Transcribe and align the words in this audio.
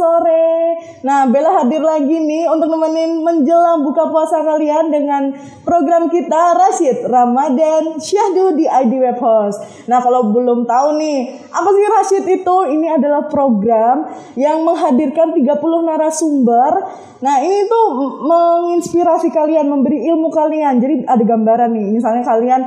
sore 0.00 0.80
Nah, 1.00 1.24
Bella 1.32 1.64
hadir 1.64 1.80
lagi 1.80 2.12
nih 2.12 2.44
Untuk 2.52 2.68
nemenin 2.68 3.24
menjelang 3.24 3.80
buka 3.80 4.12
puasa 4.12 4.44
kalian 4.44 4.92
Dengan 4.92 5.32
program 5.64 6.12
kita 6.12 6.56
Rashid 6.56 7.08
Ramadan 7.08 7.96
Syahdu 7.96 8.52
di 8.52 8.68
ID 8.68 9.00
Web 9.00 9.18
Host 9.20 9.88
Nah, 9.88 10.04
kalau 10.04 10.28
belum 10.28 10.68
tahu 10.68 11.00
nih 11.00 11.40
Apa 11.48 11.68
sih 11.72 11.86
Rashid 11.88 12.24
itu? 12.28 12.56
Ini 12.76 13.00
adalah 13.00 13.24
program 13.32 14.12
Yang 14.36 14.58
menghadirkan 14.60 15.32
30 15.32 15.88
narasumber 15.88 16.72
Nah, 17.20 17.36
ini 17.44 17.64
tuh 17.64 17.84
menginspirasi 18.20 19.32
kalian 19.32 19.72
Memberi 19.72 20.04
ilmu 20.04 20.28
kalian 20.28 20.84
Jadi 20.84 21.08
ada 21.08 21.24
gambaran 21.24 21.72
nih 21.72 21.96
Misalnya 21.96 22.24
kalian 22.28 22.60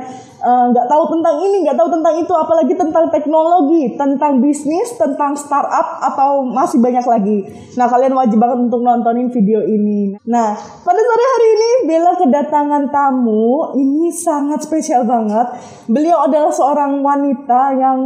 eh, 0.44 0.64
nggak 0.70 0.86
tahu 0.86 1.04
tentang 1.08 1.40
ini, 1.40 1.64
nggak 1.64 1.76
tahu 1.80 1.88
tentang 1.88 2.14
itu, 2.20 2.32
apalagi 2.36 2.74
tentang 2.76 3.08
teknologi, 3.08 3.96
tentang 3.96 4.44
bisnis, 4.44 4.92
tentang 5.00 5.32
startup 5.40 6.04
atau 6.04 6.44
masih 6.44 6.84
banyak 6.84 7.06
lagi. 7.08 7.38
Nah 7.80 7.88
kalian 7.88 8.12
wajib 8.24 8.40
banget 8.40 8.58
untuk 8.64 8.80
nontonin 8.80 9.28
video 9.28 9.60
ini. 9.60 10.16
Nah 10.24 10.56
pada 10.56 11.00
sore 11.00 11.24
hari 11.24 11.48
ini 11.52 11.70
Bella 11.84 12.12
kedatangan 12.16 12.84
tamu, 12.88 13.76
ini 13.76 14.08
sangat 14.08 14.64
spesial 14.64 15.04
banget. 15.04 15.52
Beliau 15.86 16.24
adalah 16.24 16.50
seorang 16.50 17.04
wanita 17.04 17.62
yang 17.76 17.98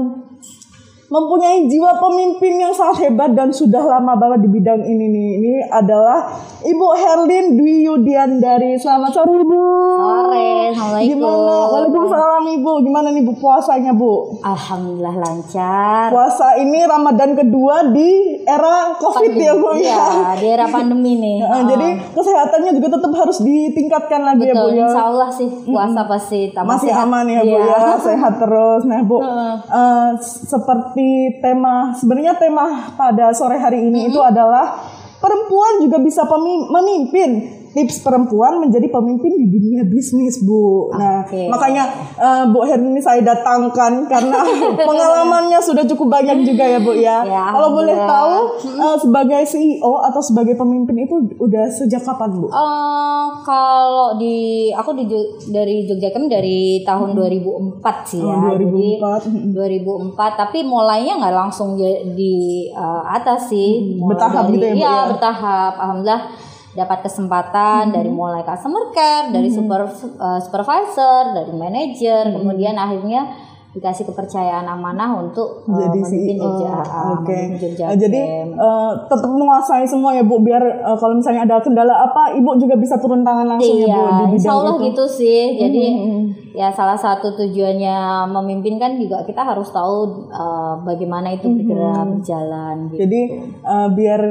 mempunyai 1.08 1.64
jiwa 1.64 1.96
pemimpin 1.96 2.60
yang 2.60 2.68
sangat 2.70 3.08
hebat 3.08 3.32
dan 3.32 3.48
sudah 3.48 3.80
lama 3.80 4.12
banget 4.14 4.44
di 4.44 4.50
bidang 4.50 4.76
ini 4.78 5.06
nih. 5.08 5.28
Ini 5.40 5.52
adalah 5.66 6.36
Ibu 6.60 6.86
Herlin 6.92 7.56
Dwi 7.56 7.88
Yudiandari. 7.88 8.76
Selamat 8.76 9.16
sore 9.16 9.40
Ibu. 9.40 9.60
Sore, 9.96 10.48
Assalamualaikum. 10.68 11.08
Gimana? 11.16 11.56
Waalaikumsalam 11.66 12.44
Ibu. 12.54 12.72
Gimana 12.84 13.08
nih 13.08 13.22
Bu 13.24 13.32
puasanya 13.34 13.96
Bu? 13.96 14.36
Alhamdulillah 14.44 15.14
lancar. 15.16 16.12
Puasa 16.12 16.60
ini 16.60 16.84
Ramadan 16.84 17.32
kedua 17.34 17.88
di 17.88 18.10
era 18.44 18.92
Covid 18.94 19.32
ya 19.32 19.56
Bu 19.56 19.68
ya. 19.74 19.96
Iya, 19.96 20.04
di 20.36 20.46
era 20.46 20.66
pandemi 20.68 21.16
nih. 21.16 21.36
Nah, 21.48 21.64
Jadi 21.64 21.88
kesehatannya 22.12 22.70
juga 22.72 22.88
tetap 22.94 23.12
harus 23.14 23.40
ditingkatkan 23.40 24.20
lagi 24.20 24.44
ya 24.44 24.54
Bu 24.54 24.68
Betul, 24.68 24.76
ya. 24.76 24.84
insya 24.84 25.02
Allah 25.08 25.28
sih 25.32 25.48
puasa 25.64 26.00
pasti 26.04 26.52
tambah 26.52 26.76
Masih 26.76 26.92
sehat. 26.92 27.08
aman 27.08 27.24
ya 27.24 27.40
Bu 27.40 27.56
Iya. 27.56 27.64
ya, 27.64 27.96
sehat 27.96 28.32
terus. 28.36 28.82
Nah 28.84 29.00
Bu, 29.00 29.16
eh, 29.18 30.10
seperti 30.20 30.97
tema 31.42 31.94
sebenarnya 31.94 32.38
tema 32.38 32.94
pada 32.94 33.34
sore 33.34 33.58
hari 33.58 33.88
ini 33.90 34.10
itu 34.10 34.20
adalah 34.22 34.78
perempuan 35.18 35.82
juga 35.82 35.98
bisa 35.98 36.22
memimpin. 36.70 37.57
Tips 37.78 38.02
perempuan 38.02 38.58
menjadi 38.58 38.90
pemimpin 38.90 39.38
di 39.38 39.46
dunia 39.46 39.86
bisnis, 39.86 40.42
Bu. 40.42 40.90
Nah, 40.90 41.22
makanya 41.46 41.86
eh, 42.12 42.44
Bu 42.50 42.66
Herni 42.66 42.98
saya 42.98 43.22
datangkan 43.22 44.02
karena 44.04 44.34
pengalamannya 44.88 45.62
sudah 45.62 45.86
cukup 45.86 46.10
banyak 46.10 46.42
juga 46.42 46.66
ya, 46.66 46.82
Bu 46.82 46.90
ya. 46.90 47.22
Ya, 47.22 47.54
Kalau 47.54 47.70
boleh 47.70 47.94
tahu 47.94 48.34
eh, 48.66 48.96
sebagai 48.98 49.46
CEO 49.46 49.92
atau 50.02 50.18
sebagai 50.18 50.58
pemimpin 50.58 51.06
itu 51.06 51.38
udah 51.38 51.70
sejak 51.70 52.02
kapan, 52.02 52.34
Bu? 52.34 52.50
Eh, 52.50 53.26
kalau 53.46 54.18
di 54.18 54.36
aku 54.70 54.90
di 54.92 55.06
dari 55.48 55.86
Jogja 55.86 56.10
kan 56.10 56.26
dari 56.26 56.82
tahun 56.82 57.14
2004 57.14 57.78
sih 58.04 58.18
ya. 58.18 58.34
Oh, 58.34 58.58
2004. 58.58 59.30
Jadi 59.30 59.54
2004 59.54 60.18
tapi 60.34 60.58
mulainya 60.66 61.14
nggak 61.14 61.36
langsung 61.36 61.78
di 61.78 62.34
eh, 62.68 63.02
atas 63.06 63.54
sih. 63.54 63.94
Bertahap 64.02 64.50
dari- 64.50 64.58
gitu 64.58 64.66
ya, 64.66 64.74
Bu, 64.74 64.78
Iya, 64.78 64.90
ya? 64.90 65.06
bertahap. 65.14 65.72
Alhamdulillah 65.78 66.22
dapat 66.70 66.98
kesempatan 67.02 67.90
dari 67.90 68.08
mulai 68.08 68.42
customer 68.42 68.90
care, 68.90 69.30
dari 69.30 69.48
super 69.48 69.84
eh, 69.84 70.40
supervisor, 70.40 71.32
dari 71.32 71.52
manager, 71.52 72.34
kemudian 72.34 72.74
akhirnya 72.74 73.28
dikasih 73.68 74.04
kepercayaan 74.06 74.64
amanah 74.64 75.12
untuk 75.18 75.62
eh, 75.64 75.76
jadi 75.76 75.98
memimpin 75.98 76.34
CEO. 76.34 76.44
Jogja, 76.56 76.72
ah, 76.80 77.14
Oke. 77.14 77.38
Eh, 77.60 77.96
jadi 77.96 78.20
eh, 78.48 78.90
tetap 79.04 79.28
menguasai 79.28 79.84
semua 79.84 80.10
ya 80.10 80.24
Bu 80.24 80.40
biar 80.40 80.60
eh, 80.62 80.96
kalau 80.96 81.14
misalnya 81.14 81.44
ada 81.44 81.60
kendala 81.60 81.94
apa 82.02 82.32
Ibu 82.32 82.56
juga 82.56 82.74
bisa 82.74 82.96
turun 82.96 83.20
tangan 83.20 83.44
langsung 83.46 83.76
ya 83.76 83.86
Bu 83.86 83.92
di 83.92 83.92
Iya, 83.92 84.08
bidang 84.08 84.32
insya 84.34 84.50
Allah 84.50 84.74
itu. 84.74 84.84
gitu 84.88 85.04
sih. 85.06 85.40
Jadi 85.54 85.84
Mhm. 85.94 86.22
Ya 86.58 86.74
salah 86.74 86.98
satu 86.98 87.38
tujuannya 87.38 88.26
memimpin 88.34 88.82
kan 88.82 88.98
juga 88.98 89.22
kita 89.22 89.46
harus 89.46 89.70
tahu 89.70 90.26
uh, 90.26 90.82
bagaimana 90.82 91.30
itu 91.30 91.46
bergerak 91.46 92.18
berjalan. 92.18 92.76
Gitu. 92.90 92.98
Jadi 93.06 93.20
eh, 93.62 93.88
biar 93.94 94.22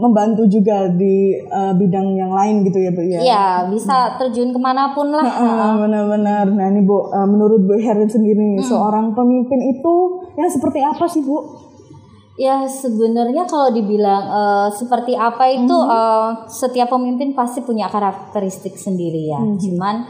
membantu 0.00 0.48
juga 0.48 0.88
di 0.88 1.36
eh, 1.36 1.72
bidang 1.76 2.16
yang 2.16 2.32
lain 2.32 2.64
gitu 2.64 2.80
ya 2.80 2.90
Bu 2.90 3.02
ya. 3.04 3.20
Iya 3.20 3.46
bisa 3.68 4.16
terjun 4.16 4.56
ke 4.56 4.58
mana 4.58 4.96
pun 4.96 5.12
lah. 5.12 5.28
Ah, 5.28 5.76
benar-benar. 5.76 6.48
Nah 6.48 6.66
ini 6.72 6.88
Bu, 6.88 7.12
eh, 7.12 7.28
menurut 7.28 7.60
Bu 7.68 7.76
Herin 7.76 8.08
sendiri 8.08 8.58
seorang 8.64 9.12
pemimpin 9.12 9.60
itu 9.60 10.24
yang 10.40 10.48
seperti 10.48 10.80
apa 10.80 11.04
sih 11.04 11.20
Bu? 11.20 11.68
Ya 12.34 12.66
sebenarnya 12.66 13.46
kalau 13.46 13.70
dibilang 13.70 14.26
uh, 14.26 14.66
seperti 14.66 15.14
apa 15.14 15.46
itu 15.54 15.70
uh, 15.70 16.50
setiap 16.50 16.90
pemimpin 16.90 17.30
pasti 17.30 17.62
punya 17.62 17.86
karakteristik 17.86 18.74
sendiri 18.74 19.30
ya. 19.30 19.38
Cuman 19.38 20.02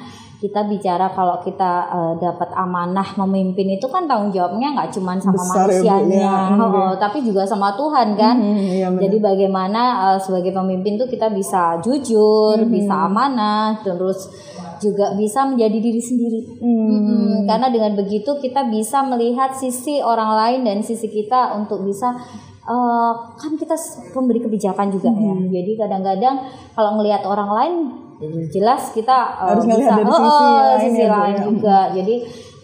kita 0.44 0.68
bicara 0.68 1.08
kalau 1.16 1.40
kita 1.40 1.88
uh, 1.88 2.12
dapat 2.20 2.52
amanah 2.52 3.16
memimpin 3.24 3.80
itu 3.80 3.88
kan 3.88 4.04
tanggung 4.04 4.28
jawabnya 4.28 4.76
nggak 4.76 4.92
cuma 4.92 5.16
sama 5.16 5.40
Besar 5.40 5.72
ya, 5.72 5.96
manusianya, 5.96 6.20
ya. 6.20 6.60
oh, 6.60 6.68
oh, 6.68 6.92
tapi 7.00 7.24
juga 7.24 7.48
sama 7.48 7.72
Tuhan 7.72 8.12
kan. 8.12 8.36
Hmm, 8.36 8.60
iya 8.60 8.92
benar. 8.92 9.08
Jadi 9.08 9.16
bagaimana 9.24 9.82
uh, 10.12 10.18
sebagai 10.20 10.52
pemimpin 10.52 11.00
tuh 11.00 11.08
kita 11.08 11.32
bisa 11.32 11.80
jujur, 11.80 12.60
Hmm. 12.60 12.68
bisa 12.68 13.08
amanah, 13.08 13.80
terus 13.80 14.28
juga 14.84 15.16
bisa 15.16 15.48
menjadi 15.48 15.80
diri 15.80 16.02
sendiri. 16.02 16.40
Hmm. 16.60 16.88
Mm-mm, 16.92 17.48
Karena 17.48 17.72
dengan 17.72 17.96
begitu 17.96 18.36
kita 18.36 18.68
bisa 18.68 19.00
melihat 19.08 19.56
sisi 19.56 20.04
orang 20.04 20.36
lain 20.36 20.60
dan 20.68 20.84
sisi 20.84 21.08
kita 21.08 21.56
untuk 21.56 21.80
bisa 21.88 22.12
uh, 22.68 23.12
kan 23.32 23.56
kita 23.56 23.72
pemberi 24.12 24.44
kebijakan 24.44 24.92
juga 24.92 25.08
ya. 25.08 25.32
Hmm. 25.32 25.48
Jadi 25.48 25.72
kadang-kadang 25.80 26.36
kalau 26.76 27.00
ngelihat 27.00 27.24
orang 27.24 27.50
lain 27.56 27.74
jelas 28.50 28.94
kita 28.94 29.42
uh, 29.42 29.52
Harus 29.54 29.64
ngelihat 29.66 29.98
dari 29.98 30.08
Oh, 30.08 30.16
sisi 30.16 30.24
oh, 30.24 30.52
lain 30.54 30.80
sisi 30.80 31.02
ya, 31.02 31.08
lain 31.10 31.36
ya. 31.36 31.44
juga. 31.44 31.78
Jadi 31.92 32.14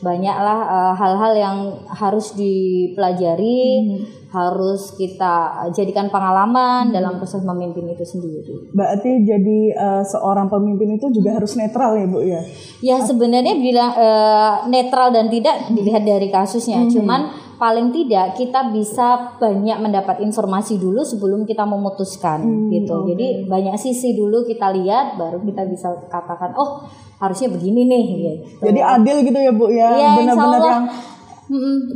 banyaklah 0.00 0.60
uh, 0.64 0.94
hal-hal 0.96 1.32
yang 1.36 1.56
harus 1.92 2.32
dipelajari, 2.32 3.60
Hmm. 3.84 4.00
harus 4.30 4.94
kita 4.94 5.58
uh, 5.58 5.70
jadikan 5.74 6.06
pengalaman 6.06 6.94
dalam 6.94 7.18
proses 7.18 7.42
memimpin 7.42 7.84
itu 7.90 8.06
sendiri. 8.06 8.70
Berarti 8.70 9.26
jadi 9.26 9.60
eh, 9.74 10.02
seorang 10.06 10.46
pemimpin 10.46 10.94
itu 10.94 11.10
juga 11.10 11.34
harus 11.34 11.58
netral 11.58 11.98
ya 11.98 12.06
Bu 12.06 12.22
ya. 12.22 12.40
Ya 12.78 12.96
sebenarnya 13.02 13.58
bilang 13.58 13.90
eh, 13.98 14.54
netral 14.70 15.10
dan 15.10 15.26
tidak 15.28 15.66
dilihat 15.74 16.06
dari 16.06 16.30
kasusnya, 16.30 16.86
cuman 16.86 17.49
paling 17.60 17.92
tidak 17.92 18.40
kita 18.40 18.72
bisa 18.72 19.36
banyak 19.36 19.76
mendapat 19.84 20.24
informasi 20.24 20.80
dulu 20.80 21.04
sebelum 21.04 21.44
kita 21.44 21.68
memutuskan 21.68 22.40
gitu. 22.72 23.04
Jadi 23.04 23.44
banyak 23.44 23.76
sisi 23.76 24.16
dulu 24.16 24.48
kita 24.48 24.72
lihat, 24.72 25.20
baru 25.20 25.44
kita 25.44 25.68
bisa 25.68 25.92
katakan 26.08 26.56
oh 26.56 26.88
harusnya 27.20 27.52
begini 27.52 27.84
nih. 27.84 28.04
Gitu. 28.08 28.64
Jadi 28.64 28.80
adil 28.80 29.16
gitu 29.28 29.36
ya 29.36 29.52
Bu 29.52 29.68
ya. 29.68 29.92
Iya, 29.92 30.10
Benar-benar 30.24 30.62
yang 30.64 30.84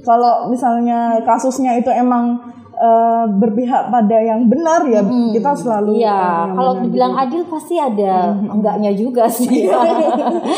kalau 0.05 0.53
misalnya 0.53 1.25
kasusnya 1.25 1.81
itu 1.81 1.89
emang 1.89 2.37
eh, 2.77 3.25
berpihak 3.31 3.89
pada 3.89 4.19
yang 4.19 4.45
benar 4.45 4.83
ya 4.85 5.01
kita 5.31 5.51
selalu 5.53 5.97
Iya, 5.97 6.11
yang 6.11 6.55
kalau 6.55 6.73
dibilang 6.81 7.13
gitu. 7.13 7.23
adil 7.25 7.43
pasti 7.47 7.75
ada 7.77 8.15
enggaknya 8.37 8.91
juga 8.93 9.25
sih. 9.27 9.67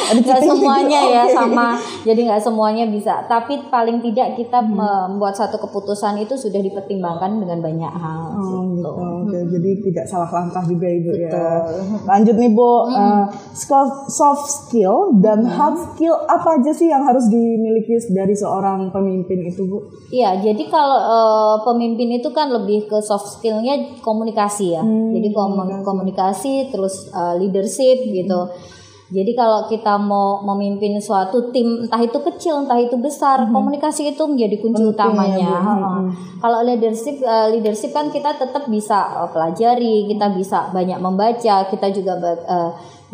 Ada 0.06 0.16
Nggak 0.16 0.40
semuanya 0.42 1.00
ya 1.02 1.22
oke. 1.24 1.34
sama. 1.34 1.66
Jadi 2.02 2.20
nggak 2.22 2.40
semuanya 2.40 2.84
bisa. 2.86 3.14
Tapi 3.24 3.66
paling 3.66 3.98
tidak 4.00 4.34
kita 4.34 4.60
membuat 4.60 5.34
satu 5.34 5.58
keputusan 5.58 6.16
itu 6.18 6.34
sudah 6.34 6.58
dipertimbangkan 6.58 7.36
dengan 7.36 7.58
banyak 7.60 7.92
hal. 7.92 8.22
Oh, 8.34 8.62
gitu. 8.70 8.90
Oke, 8.90 9.38
jadi 9.48 9.70
tidak 9.82 10.04
salah 10.06 10.30
langkah 10.30 10.62
juga 10.64 10.86
ibu 10.86 11.10
ya. 11.12 11.30
Lanjut 12.04 12.34
nih 12.34 12.50
bu, 12.50 12.70
Eh, 12.88 13.24
skill- 13.52 13.74
soft 14.08 14.46
skill 14.48 14.94
dan 15.16 15.44
hard 15.44 15.76
skill 15.84 16.14
apa 16.26 16.56
aja 16.56 16.70
sih 16.70 16.86
yang 16.86 17.02
harus 17.02 17.26
dimiliki 17.26 17.92
dari 18.08 18.32
seorang 18.32 18.88
pemimpin 18.88 19.42
itu 19.44 19.64
bu? 19.64 19.78
Iya, 20.08 20.38
jadi 20.40 20.62
kalau 20.66 20.98
eh, 20.98 21.56
pemimpin 21.62 22.05
itu 22.10 22.28
kan 22.30 22.48
lebih 22.52 22.86
ke 22.86 22.98
soft 23.02 23.38
skillnya 23.38 24.00
komunikasi 24.02 24.76
ya. 24.76 24.82
jadi 24.84 25.28
komu- 25.32 25.82
komunikasi 25.82 26.68
terus 26.70 27.10
eh, 27.12 27.34
leadership 27.40 28.06
gitu. 28.06 28.48
Jadi 29.06 29.38
kalau 29.38 29.70
kita 29.70 29.94
mau 30.02 30.42
memimpin 30.42 30.98
suatu 30.98 31.54
tim 31.54 31.86
entah 31.86 32.02
itu 32.02 32.18
kecil 32.26 32.66
entah 32.66 32.74
itu 32.74 32.98
besar, 32.98 33.46
komunikasi 33.54 34.10
itu 34.10 34.22
menjadi 34.26 34.58
kunci 34.58 34.82
utamanya. 34.82 35.62
Heeh. 35.62 35.98
Kalau 36.42 36.58
leadership 36.66 37.22
eh, 37.22 37.46
leadership 37.54 37.94
kan 37.94 38.10
kita 38.10 38.34
tetap 38.34 38.66
bisa 38.66 39.06
eh, 39.22 39.28
pelajari, 39.30 40.10
kita 40.10 40.34
bisa 40.34 40.74
banyak 40.74 40.98
membaca, 40.98 41.56
kita 41.70 41.86
juga 41.94 42.18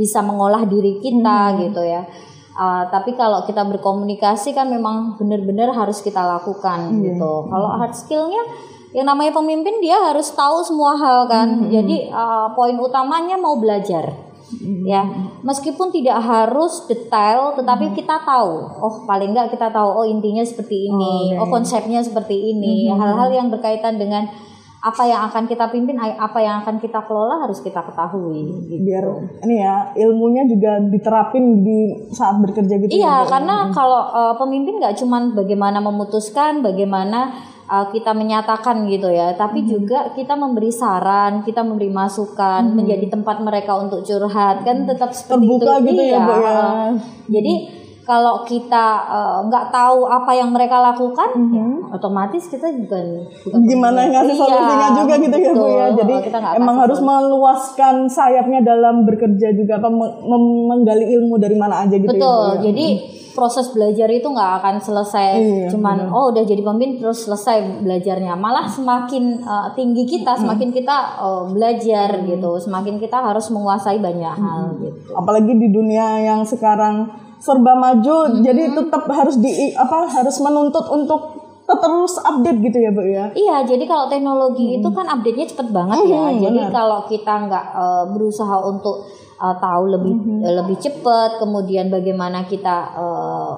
bisa 0.00 0.24
mengolah 0.24 0.64
diri 0.64 0.96
kita 0.96 1.60
gitu 1.60 1.84
ya. 1.84 2.08
Uh, 2.52 2.84
tapi 2.92 3.16
kalau 3.16 3.48
kita 3.48 3.64
berkomunikasi 3.64 4.52
kan 4.52 4.68
memang 4.68 5.16
benar-benar 5.16 5.72
harus 5.72 6.04
kita 6.04 6.20
lakukan 6.20 7.00
gitu. 7.00 7.48
Kalau 7.48 7.68
hard 7.80 7.96
skillnya 7.96 8.44
yang 8.92 9.08
namanya 9.08 9.32
pemimpin 9.32 9.80
dia 9.80 9.96
harus 9.96 10.32
tahu 10.36 10.60
semua 10.60 10.92
hal 10.96 11.24
kan. 11.28 11.68
Jadi 11.72 12.12
uh, 12.12 12.52
poin 12.52 12.76
utamanya 12.76 13.40
mau 13.40 13.56
belajar. 13.56 14.32
Ya, 14.84 15.00
meskipun 15.40 15.88
tidak 15.88 16.20
harus 16.20 16.84
detail, 16.84 17.56
tetapi 17.56 17.96
kita 17.96 18.20
tahu. 18.20 18.52
Oh, 18.84 19.08
paling 19.08 19.32
enggak 19.32 19.48
kita 19.48 19.72
tahu. 19.72 19.88
Oh, 19.88 20.04
intinya 20.04 20.44
seperti 20.44 20.92
ini. 20.92 21.40
Oh, 21.40 21.48
konsepnya 21.48 22.04
seperti 22.04 22.52
ini. 22.52 22.92
Hal-hal 22.92 23.32
yang 23.32 23.48
berkaitan 23.48 23.96
dengan 23.96 24.28
apa 24.82 25.06
yang 25.06 25.30
akan 25.30 25.46
kita 25.46 25.70
pimpin, 25.70 25.94
apa 25.94 26.42
yang 26.42 26.58
akan 26.66 26.82
kita 26.82 27.06
kelola 27.06 27.46
harus 27.46 27.62
kita 27.62 27.86
ketahui. 27.86 28.50
Gitu. 28.66 28.82
biar 28.82 29.06
ini 29.46 29.62
ya 29.62 29.94
ilmunya 29.94 30.42
juga 30.50 30.82
diterapin 30.82 31.62
di 31.62 32.10
saat 32.10 32.42
bekerja 32.42 32.82
gitu 32.82 32.90
Iya, 32.90 33.22
ya, 33.22 33.30
karena 33.30 33.70
kalau 33.70 34.10
uh, 34.10 34.34
pemimpin 34.34 34.82
nggak 34.82 34.98
cuman 34.98 35.38
bagaimana 35.38 35.78
memutuskan, 35.78 36.66
bagaimana 36.66 37.30
uh, 37.72 37.86
kita 37.88 38.12
menyatakan 38.12 38.84
gitu 38.84 39.08
ya, 39.08 39.32
tapi 39.32 39.64
juga 39.64 40.12
kita 40.12 40.36
memberi 40.36 40.68
saran, 40.68 41.40
kita 41.40 41.64
memberi 41.64 41.88
masukan, 41.88 42.68
menjadi 42.76 43.08
tempat 43.08 43.40
mereka 43.40 43.80
untuk 43.80 44.04
curhat, 44.04 44.60
kan 44.60 44.84
tetap 44.84 45.16
seperti 45.16 45.48
Terbuka 45.48 45.80
itu. 45.80 45.88
gitu 45.88 46.02
ya, 46.04 46.20
Iya, 46.20 46.28
Bu, 46.28 46.34
ya. 46.36 46.60
Jadi 47.32 47.52
kalau 48.02 48.42
kita 48.42 48.86
uh, 49.06 49.38
nggak 49.46 49.70
tahu 49.70 50.10
apa 50.10 50.34
yang 50.34 50.50
mereka 50.50 50.82
lakukan, 50.82 51.30
ya, 51.54 51.66
otomatis 51.94 52.50
kita 52.50 52.66
juga 52.74 52.98
bukan 53.46 53.62
gimana 53.62 54.10
ngasih 54.10 54.34
Iya, 54.34 54.42
solusinya 54.42 54.88
juga 54.98 55.14
gitu 55.22 55.36
ya 55.38 55.52
Bu 55.54 55.66
ya. 55.70 55.86
Jadi 55.94 56.14
Kita 56.26 56.38
emang 56.58 56.76
harus 56.82 56.98
meluaskan 56.98 58.10
sayapnya 58.10 58.60
dalam 58.66 59.06
bekerja 59.06 59.54
juga 59.54 59.78
apa 59.78 59.88
menggali 60.66 61.14
ilmu 61.14 61.38
dari 61.38 61.54
mana 61.54 61.86
aja 61.86 61.94
gitu 61.94 62.10
ya. 62.10 62.18
Betul. 62.18 62.46
ya. 62.50 62.60
Jadi 62.70 62.86
proses 63.32 63.72
belajar 63.72 64.08
itu 64.12 64.28
nggak 64.28 64.52
akan 64.60 64.74
selesai 64.82 65.30
Iya, 65.40 65.66
cuman 65.72 66.12
oh 66.12 66.34
udah 66.34 66.44
jadi 66.44 66.60
pemimpin 66.60 67.00
terus 67.00 67.24
selesai 67.24 67.80
belajarnya. 67.80 68.36
Malah 68.36 68.68
semakin 68.68 69.40
uh, 69.46 69.72
tinggi 69.72 70.04
kita, 70.04 70.36
semakin 70.36 70.68
kita 70.74 71.22
uh, 71.22 71.48
belajar 71.48 72.20
gitu, 72.28 72.50
semakin 72.60 73.00
kita 73.00 73.24
harus 73.24 73.48
menguasai 73.48 73.98
banyak 74.02 74.36
hal 74.36 74.76
gitu. 74.80 74.98
apalagi 75.16 75.52
di 75.56 75.68
dunia 75.72 76.20
yang 76.20 76.40
sekarang 76.44 77.08
serba 77.42 77.74
maju 77.74 78.38
jadi 78.38 78.70
tetap 78.70 79.02
harus 79.10 79.34
di 79.42 79.74
apa 79.74 80.06
harus 80.06 80.38
menuntut 80.38 80.86
untuk 80.86 81.42
terus 81.62 82.20
update 82.20 82.58
gitu 82.68 82.78
ya 82.78 82.90
Bu 82.92 83.00
ya. 83.06 83.26
Iya, 83.32 83.56
jadi 83.64 83.84
kalau 83.88 84.04
teknologi 84.10 84.76
itu 84.76 84.88
kan 84.92 85.08
update-nya 85.08 85.46
cepet 85.48 85.72
banget 85.72 86.04
ya. 86.04 86.28
Hmm, 86.28 86.42
Jadi 86.42 86.58
benar. 86.58 86.74
kalau 86.74 87.00
kita 87.08 87.34
nggak 87.48 87.66
uh, 87.72 88.04
berusaha 88.12 88.56
untuk 88.66 89.08
uh, 89.40 89.56
tahu 89.56 89.84
lebih 89.88 90.12
Hmm. 90.12 90.42
uh, 90.42 90.54
lebih 90.60 90.76
cepat, 90.76 91.40
kemudian 91.40 91.88
bagaimana 91.88 92.44
kita 92.44 92.92
uh, 92.92 93.52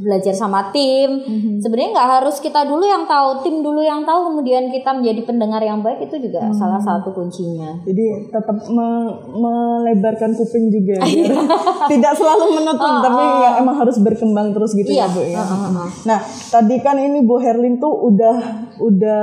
belajar 0.00 0.32
sama 0.32 0.68
tim. 0.70 1.20
Hmm. 1.20 1.56
Sebenarnya 1.58 1.90
nggak 1.92 2.10
harus 2.14 2.36
kita 2.38 2.64
dulu 2.64 2.82
yang 2.82 3.04
tahu, 3.04 3.40
tim 3.40 3.60
dulu 3.60 3.78
yang 3.78 4.02
tahu, 4.02 4.32
kemudian 4.32 4.68
kita 4.68 4.90
menjadi 4.90 5.20
pendengar 5.22 5.60
yang 5.60 5.78
baik 5.78 6.02
itu 6.02 6.16
juga 6.18 6.40
Hmm. 6.42 6.52
salah 6.52 6.78
satu 6.78 7.10
kuncinya. 7.10 7.78
Jadi 7.82 8.04
tetap 8.26 8.56
me- 8.66 9.14
melebarkan 9.30 10.32
kuping 10.32 10.68
juga 10.68 10.96
Iya. 11.00 11.28
biar 11.28 11.36
tidak 11.92 12.12
selalu 12.14 12.44
menutup 12.54 12.92
tapi 13.00 13.22
ya 13.38 13.50
emang 13.58 13.76
harus 13.76 13.96
berkembang 13.96 14.50
terus 14.50 14.72
gitu 14.72 14.88
Iya, 14.88 15.04
ya 15.04 15.06
Bu 15.08 15.20
ya. 15.22 15.40
uh-uh. 15.40 15.88
Nah, 16.04 16.18
tadi 16.48 16.76
kan 16.78 16.96
ini 16.96 17.20
Bu 17.20 17.36
Herlin 17.36 17.76
tuh 17.76 17.92
udah 17.92 18.36
udah 18.80 19.22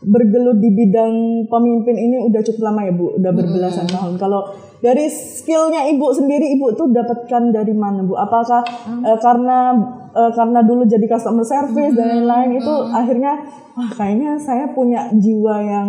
bergelut 0.00 0.60
di 0.60 0.68
bidang 0.68 1.12
pemimpin 1.48 1.96
ini 1.96 2.16
udah 2.22 2.40
cukup 2.42 2.62
lama 2.62 2.84
ya 2.84 2.92
Bu, 2.92 3.16
udah 3.16 3.32
berbelasan 3.32 3.86
tahun. 3.86 4.14
Kalau 4.14 4.52
dari 4.84 5.08
skillnya 5.08 5.88
Ibu 5.96 6.12
sendiri 6.12 6.52
Ibu 6.60 6.76
tuh 6.76 6.92
dapatkan 6.92 7.56
dari 7.56 7.72
mana 7.72 8.04
Bu? 8.04 8.20
Apakah 8.20 8.60
eh, 9.00 9.16
karena 9.16 9.72
eh, 10.12 10.32
karena 10.36 10.60
dulu 10.60 10.84
jadi 10.84 11.08
customer 11.08 11.40
service 11.40 11.96
dan 11.96 12.20
lain-lain 12.20 12.60
itu 12.60 12.74
akhirnya 12.92 13.32
wah 13.72 13.90
kayaknya 13.96 14.36
saya 14.36 14.68
punya 14.76 15.08
jiwa 15.16 15.56
yang 15.64 15.88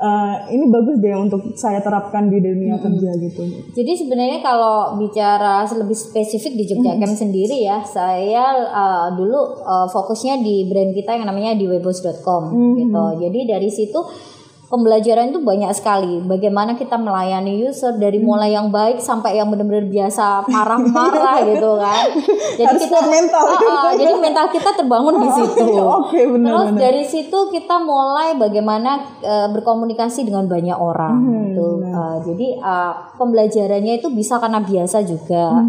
eh, 0.00 0.56
ini 0.56 0.72
bagus 0.72 0.96
deh 1.04 1.12
untuk 1.20 1.52
saya 1.52 1.84
terapkan 1.84 2.32
di 2.32 2.40
dunia 2.40 2.80
kerja 2.80 3.12
gitu. 3.20 3.44
Jadi 3.76 3.92
sebenarnya 3.92 4.40
kalau 4.40 4.96
bicara 4.96 5.68
lebih 5.76 6.00
spesifik 6.00 6.56
di 6.56 6.64
Jogja 6.64 6.96
Camp 6.96 7.12
sendiri 7.12 7.60
ya, 7.60 7.84
saya 7.84 8.56
uh, 8.72 9.12
dulu 9.20 9.60
uh, 9.60 9.84
fokusnya 9.84 10.40
di 10.40 10.64
brand 10.64 10.96
kita 10.96 11.20
yang 11.20 11.28
namanya 11.28 11.52
di 11.60 11.68
webos.com 11.68 12.56
gitu. 12.80 13.04
Jadi 13.20 13.40
dari 13.44 13.68
situ 13.68 14.00
pembelajaran 14.70 15.34
itu 15.34 15.42
banyak 15.42 15.74
sekali. 15.74 16.22
Bagaimana 16.22 16.78
kita 16.78 16.94
melayani 16.94 17.66
user 17.66 17.98
dari 17.98 18.22
mulai 18.22 18.54
yang 18.54 18.70
baik 18.70 19.02
sampai 19.02 19.34
yang 19.34 19.50
benar-benar 19.50 19.90
biasa 19.90 20.46
marah-marah 20.46 21.42
gitu 21.50 21.74
kan. 21.74 22.06
Jadi 22.54 22.70
Harus 22.70 22.82
kita 22.86 23.00
mental. 23.10 23.44
Ah, 23.50 23.58
ah, 23.58 23.92
jadi 23.98 24.14
mental 24.14 24.46
kita 24.54 24.70
terbangun 24.78 25.26
di 25.26 25.28
situ. 25.42 25.66
Oke, 25.74 26.22
benar, 26.22 26.50
Terus 26.54 26.70
dari 26.78 27.02
situ 27.02 27.38
kita 27.50 27.82
mulai 27.82 28.38
bagaimana 28.38 29.02
eh, 29.18 29.50
berkomunikasi 29.50 30.22
dengan 30.22 30.46
banyak 30.46 30.78
orang 30.78 31.18
gitu. 31.50 31.82
Eh, 31.82 32.16
jadi 32.30 32.46
eh, 32.62 32.94
pembelajarannya 33.18 33.98
itu 33.98 34.08
bisa 34.14 34.38
karena 34.38 34.62
biasa 34.62 35.02
juga. 35.02 35.66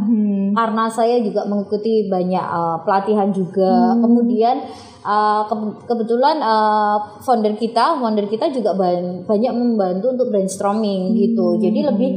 Karena 0.54 0.86
saya 0.94 1.18
juga 1.26 1.50
mengikuti 1.50 2.06
banyak 2.06 2.46
eh, 2.46 2.78
pelatihan 2.86 3.34
juga. 3.34 3.98
Kemudian 3.98 4.62
eh, 5.02 5.42
ke- 5.44 5.76
kebetulan 5.86 6.38
eh, 6.38 6.96
founder 7.20 7.54
kita, 7.54 7.98
founder 7.98 8.26
kita 8.26 8.50
juga 8.50 8.74
ban- 8.74 9.22
banyak 9.22 9.52
membantu 9.52 10.06
untuk 10.10 10.28
brainstorming 10.28 11.14
gitu. 11.16 11.58
Jadi 11.58 11.80
lebih 11.84 12.10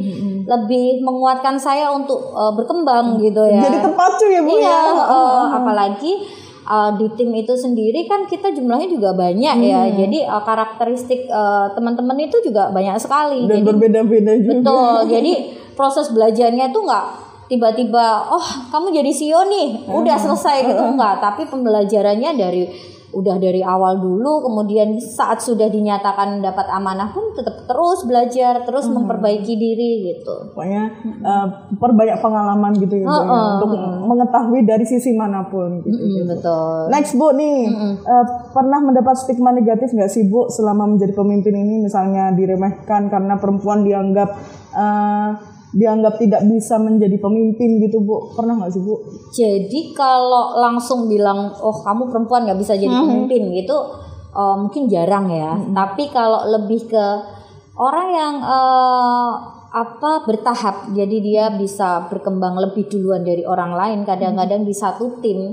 lebih 0.44 1.00
menguatkan 1.00 1.56
saya 1.56 1.88
untuk 1.88 2.20
eh, 2.30 2.52
berkembang 2.54 3.16
gitu 3.18 3.42
ya. 3.44 3.62
Jadi 3.62 3.78
terpacu 3.80 4.26
ya 4.26 4.40
Bu 4.40 4.52
Iya, 4.54 4.68
ya. 4.68 4.80
eh, 4.92 5.44
apalagi 5.54 6.12
eh, 6.64 6.90
di 6.94 7.06
tim 7.14 7.30
itu 7.32 7.52
sendiri 7.52 8.04
kan 8.04 8.24
kita 8.24 8.48
jumlahnya 8.50 8.88
juga 8.88 9.12
banyak 9.12 9.56
ya. 9.58 9.80
Hmm. 9.82 9.96
Jadi 9.96 10.18
eh, 10.20 10.42
karakteristik 10.42 11.20
eh, 11.24 11.66
teman-teman 11.72 12.16
itu 12.18 12.36
juga 12.42 12.68
banyak 12.68 12.96
sekali. 12.96 13.44
Dan 13.44 13.64
berbeda-beda 13.64 14.32
juga. 14.36 14.60
betul. 14.60 14.98
Jadi 15.10 15.32
proses 15.72 16.06
belajarnya 16.08 16.68
itu 16.68 16.78
enggak 16.78 17.06
tiba-tiba 17.48 18.30
oh 18.32 18.46
kamu 18.72 18.94
jadi 18.94 19.10
CEO 19.12 19.42
nih 19.48 19.68
udah 19.90 20.16
selesai 20.16 20.68
gitu. 20.68 20.82
Enggak 20.82 21.20
tapi 21.20 21.48
pembelajarannya 21.48 22.30
dari 22.36 22.62
udah 23.14 23.38
dari 23.38 23.62
awal 23.62 24.02
dulu 24.02 24.42
kemudian 24.50 24.98
saat 24.98 25.38
sudah 25.38 25.70
dinyatakan 25.70 26.42
dapat 26.42 26.66
amanah 26.74 27.14
pun 27.14 27.30
tetap 27.30 27.62
terus 27.64 28.02
belajar 28.04 28.66
terus 28.66 28.90
memperbaiki 28.90 29.54
diri 29.54 29.90
gitu. 30.12 30.50
Pokoknya 30.52 30.84
eh, 31.22 31.46
perbanyak 31.78 32.18
pengalaman 32.18 32.74
gitu 32.74 32.98
ya 32.98 33.06
ya, 33.06 33.32
untuk 33.56 33.70
mengetahui 34.10 34.66
dari 34.66 34.82
sisi 34.84 35.14
mana 35.14 35.46
pun 35.46 35.80
gitu. 35.86 35.94
Hmm, 35.94 36.22
betul. 36.26 36.78
Next 36.90 37.14
Bu 37.14 37.30
nih, 37.38 37.70
eh, 38.02 38.26
pernah 38.50 38.82
mendapat 38.82 39.14
stigma 39.14 39.54
negatif 39.54 39.94
nggak 39.94 40.10
sih 40.10 40.26
Bu 40.26 40.50
selama 40.50 40.90
menjadi 40.90 41.14
pemimpin 41.14 41.54
ini 41.54 41.86
misalnya 41.86 42.34
diremehkan 42.34 43.06
karena 43.06 43.38
perempuan 43.38 43.86
dianggap 43.86 44.28
eh, 44.74 45.53
dianggap 45.74 46.22
tidak 46.22 46.46
bisa 46.46 46.78
menjadi 46.78 47.18
pemimpin 47.18 47.82
gitu 47.82 47.98
Bu? 47.98 48.30
Pernah 48.38 48.62
nggak 48.62 48.72
sih 48.72 48.82
Bu? 48.82 48.94
Jadi 49.34 49.90
kalau 49.92 50.54
langsung 50.62 51.10
bilang 51.10 51.50
oh 51.58 51.82
kamu 51.82 52.08
perempuan 52.08 52.46
nggak 52.46 52.60
bisa 52.62 52.78
jadi 52.78 52.94
pemimpin 52.94 53.50
gitu 53.50 53.76
eh, 54.30 54.56
mungkin 54.56 54.86
jarang 54.86 55.26
ya. 55.34 55.58
Tapi 55.58 56.14
kalau 56.14 56.46
lebih 56.46 56.86
ke 56.86 57.04
orang 57.74 58.08
yang 58.14 58.34
eh, 58.38 59.30
apa 59.74 60.22
bertahap, 60.22 60.94
jadi 60.94 61.16
dia 61.18 61.44
bisa 61.50 62.06
berkembang 62.06 62.54
lebih 62.62 62.86
duluan 62.86 63.26
dari 63.26 63.42
orang 63.42 63.74
lain. 63.74 63.98
Kadang-kadang 64.06 64.62
di 64.62 64.70
satu 64.70 65.18
tim 65.18 65.50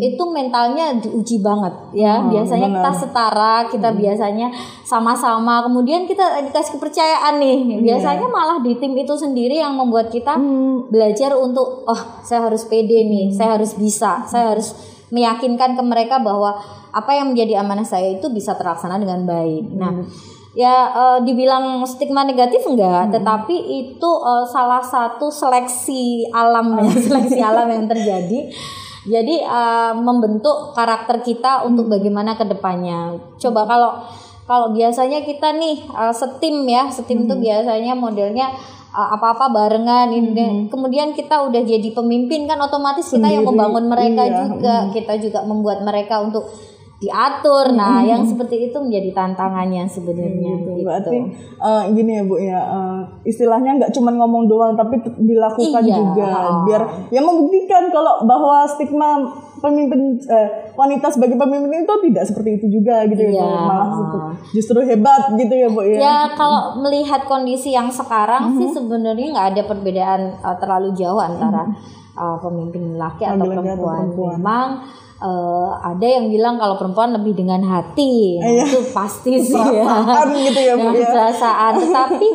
itu 0.00 0.22
mentalnya 0.32 0.96
diuji 0.96 1.44
banget 1.44 1.92
ya. 1.92 2.24
Biasanya 2.24 2.80
kita 2.80 2.90
setara, 2.96 3.68
kita 3.68 3.92
biasanya 3.92 4.48
sama-sama. 4.88 5.60
Kemudian 5.68 6.08
kita 6.08 6.40
dikasih 6.48 6.80
kepercayaan 6.80 7.36
nih. 7.36 7.84
Biasanya 7.84 8.24
malah 8.32 8.64
di 8.64 8.72
tim 8.80 8.96
itu 8.96 9.12
sendiri 9.12 9.60
yang 9.60 9.76
membuat 9.76 10.08
kita 10.08 10.40
belajar 10.88 11.36
untuk 11.36 11.84
oh 11.84 12.24
saya 12.24 12.48
harus 12.48 12.64
pede 12.64 13.04
nih, 13.04 13.36
saya 13.36 13.60
harus 13.60 13.76
bisa, 13.76 14.24
saya 14.24 14.56
harus 14.56 14.72
meyakinkan 15.12 15.76
ke 15.76 15.82
mereka 15.84 16.16
bahwa 16.24 16.56
apa 16.88 17.12
yang 17.12 17.36
menjadi 17.36 17.60
amanah 17.60 17.84
saya 17.84 18.16
itu 18.16 18.32
bisa 18.32 18.56
terlaksana 18.56 18.96
dengan 18.96 19.28
baik. 19.28 19.64
Nah, 19.76 19.92
ya 20.56 20.92
eh, 20.92 21.18
dibilang 21.24 21.84
stigma 21.84 22.24
negatif 22.24 22.64
enggak, 22.64 23.12
tetapi 23.12 23.56
itu 23.56 24.10
eh, 24.24 24.44
salah 24.48 24.80
satu 24.80 25.28
seleksi 25.28 26.28
alam 26.32 26.78
ya, 26.80 26.92
seleksi 27.08 27.40
alam 27.40 27.68
yang 27.68 27.84
terjadi. 27.88 28.48
Jadi 29.08 29.36
eh, 29.40 29.92
membentuk 29.96 30.72
karakter 30.76 31.20
kita 31.24 31.64
untuk 31.64 31.88
bagaimana 31.88 32.36
ke 32.36 32.44
depannya. 32.44 33.16
Coba 33.36 33.64
kalau 33.68 33.92
kalau 34.48 34.72
biasanya 34.72 35.24
kita 35.24 35.52
nih 35.56 35.84
eh, 35.84 36.14
setim 36.14 36.64
ya, 36.64 36.88
setim 36.88 37.28
tuh 37.28 37.36
biasanya 37.36 37.92
modelnya 37.92 38.48
uh, 38.92 39.08
apa-apa 39.16 39.52
barengan 39.52 40.08
ini. 40.12 40.68
Kemudian 40.72 41.12
kita 41.12 41.44
udah 41.44 41.62
jadi 41.64 41.88
pemimpin 41.92 42.48
kan 42.48 42.58
otomatis 42.60 43.08
kita 43.08 43.28
yang 43.28 43.44
membangun 43.44 43.88
mereka 43.88 44.24
iya. 44.24 44.48
juga 44.48 44.76
kita 44.92 45.14
juga 45.20 45.40
membuat 45.44 45.84
mereka 45.84 46.18
untuk 46.24 46.48
diatur. 46.98 47.70
Nah, 47.78 48.02
yang 48.02 48.26
seperti 48.26 48.70
itu 48.70 48.78
menjadi 48.82 49.14
tantangannya 49.14 49.86
sebenarnya. 49.86 50.50
gitu. 50.58 50.70
gitu. 50.74 50.86
Berarti 50.86 51.18
eh, 51.58 51.82
gini 51.94 52.10
ya 52.18 52.22
Bu 52.26 52.34
ya, 52.36 52.58
eh, 52.58 53.00
istilahnya 53.22 53.78
nggak 53.78 53.94
cuma 53.94 54.10
ngomong 54.10 54.50
doang 54.50 54.74
tapi 54.74 54.98
dilakukan 55.16 55.82
Iya. 55.86 55.94
juga 55.94 56.30
biar 56.66 56.82
ya 57.14 57.22
membuktikan 57.22 57.86
kalau 57.94 58.26
bahwa 58.26 58.66
stigma 58.66 59.30
pemimpin 59.58 60.18
eh, 60.26 60.74
wanita 60.74 61.06
sebagai 61.10 61.38
pemimpin 61.38 61.86
itu 61.86 61.94
tidak 62.10 62.24
seperti 62.26 62.50
itu 62.58 62.66
juga 62.82 63.06
gitu 63.06 63.22
ya 63.30 63.30
Bu. 63.30 63.46
Iya. 63.46 63.60
Malah 63.62 63.88
justru- 64.50 64.86
hebat 64.88 65.22
gitu 65.38 65.54
ya 65.54 65.68
Bu 65.70 65.82
ya. 65.86 65.98
Ya 66.02 66.18
kalau 66.34 66.82
melihat 66.82 67.26
kondisi 67.30 67.74
yang 67.74 67.94
sekarang 67.94 68.58
sih 68.58 68.74
sebenarnya 68.74 69.38
nggak 69.38 69.48
ada 69.54 69.62
perbedaan 69.70 70.20
uh, 70.42 70.56
terlalu 70.58 70.94
jauh 70.98 71.22
antara 71.22 71.62
uh, 72.18 72.36
pemimpin 72.42 72.98
laki 72.98 73.22
atau 73.22 73.46
atau 73.46 73.62
perempuan. 73.62 74.34
Memang 74.38 74.68
uh, 75.18 75.74
ada 75.78 76.06
yang 76.06 76.26
bilang 76.26 76.56
kalau 76.56 76.74
perempuan 76.74 77.10
lebih 77.12 77.34
dengan 77.34 77.58
hati, 77.60 78.38
Nah, 78.38 78.46
Iya. 78.48 78.64
itu 78.66 78.80
pasti 78.90 79.34
sih 79.36 79.54
ya. 79.54 79.82
Perasaan 79.82 80.28
gitu 80.32 80.60
ya, 80.60 80.74
Bu, 80.74 80.88
ya. 80.92 81.06
perasaan. 81.06 81.72
Tetapi 81.78 82.28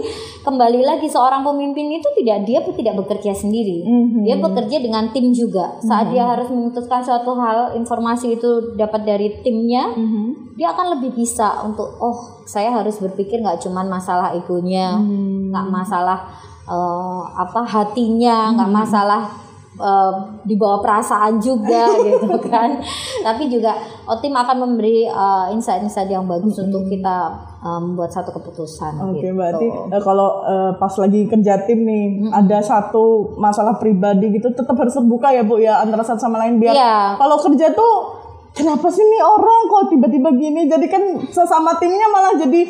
kembali 0.44 0.84
lagi 0.84 1.08
seorang 1.08 1.40
pemimpin 1.42 1.88
itu 1.90 2.08
tidak 2.14 2.44
dia 2.44 2.60
tidak 2.62 3.00
bekerja 3.00 3.32
sendiri, 3.32 3.82
Mhm. 3.82 4.24
dia 4.24 4.36
bekerja 4.36 4.78
dengan 4.80 5.08
tim 5.10 5.32
juga. 5.32 5.80
Saat 5.80 6.12
dia 6.12 6.28
harus 6.28 6.48
memutuskan 6.48 7.00
suatu 7.00 7.32
hal, 7.34 7.72
informasi 7.74 8.36
itu 8.36 8.50
dapat 8.76 9.04
dari 9.04 9.28
timnya 9.40 9.88
Mhm. 9.90 10.54
dia 10.54 10.70
akan 10.70 11.00
lebih 11.00 11.16
bisa 11.16 11.64
untuk 11.64 11.98
oh 11.98 12.14
saya 12.46 12.70
harus 12.70 13.00
berpikir 13.00 13.42
nggak 13.42 13.58
cuman 13.60 13.90
masalah 13.90 14.30
egonya 14.32 15.02
nggak 15.50 15.68
masalah 15.68 16.20
eh, 16.64 17.22
apa 17.34 17.60
hatinya 17.66 18.54
nggak 18.54 18.70
masalah 18.70 19.28
eh, 19.74 20.12
dibawa 20.44 20.78
perasaan 20.80 21.38
juga 21.38 21.90
gitu 22.06 22.38
kan 22.44 22.78
tapi 23.20 23.48
juga 23.48 23.74
oh, 24.04 24.18
tim 24.18 24.32
akan 24.32 24.58
memberi 24.64 25.04
eh, 25.04 25.46
insight-insight 25.52 26.08
yang 26.08 26.24
bagus 26.24 26.58
untuk 26.58 26.86
kita 26.86 27.34
membuat 27.64 28.12
satu 28.12 28.30
keputusan 28.30 28.92
Oke, 29.02 29.24
gitu. 29.24 29.34
berarti 29.34 29.68
eh, 29.68 30.02
kalau 30.02 30.44
eh, 30.44 30.72
pas 30.76 30.94
lagi 30.94 31.26
kerja 31.26 31.64
tim 31.64 31.80
nih 31.82 32.04
ada 32.30 32.60
satu 32.60 33.34
masalah 33.36 33.76
pribadi 33.76 34.30
gitu 34.32 34.52
tetap 34.52 34.76
harus 34.76 34.92
terbuka 34.92 35.30
ya 35.30 35.42
Bu 35.42 35.58
ya 35.58 35.80
antara 35.80 36.02
satu 36.02 36.20
sama 36.20 36.38
lain 36.38 36.60
biar 36.60 36.76
Iya. 36.76 37.16
kalau 37.16 37.40
kerja 37.40 37.72
tuh 37.72 37.94
kenapa 38.52 38.86
sih 38.88 39.02
nih 39.02 39.24
orang 39.24 39.60
kok 39.66 39.84
tiba-tiba 39.90 40.30
gini 40.34 40.68
jadi 40.68 40.86
kan 40.86 41.02
sesama 41.26 41.74
timnya 41.78 42.06
malah 42.06 42.36
jadi 42.36 42.62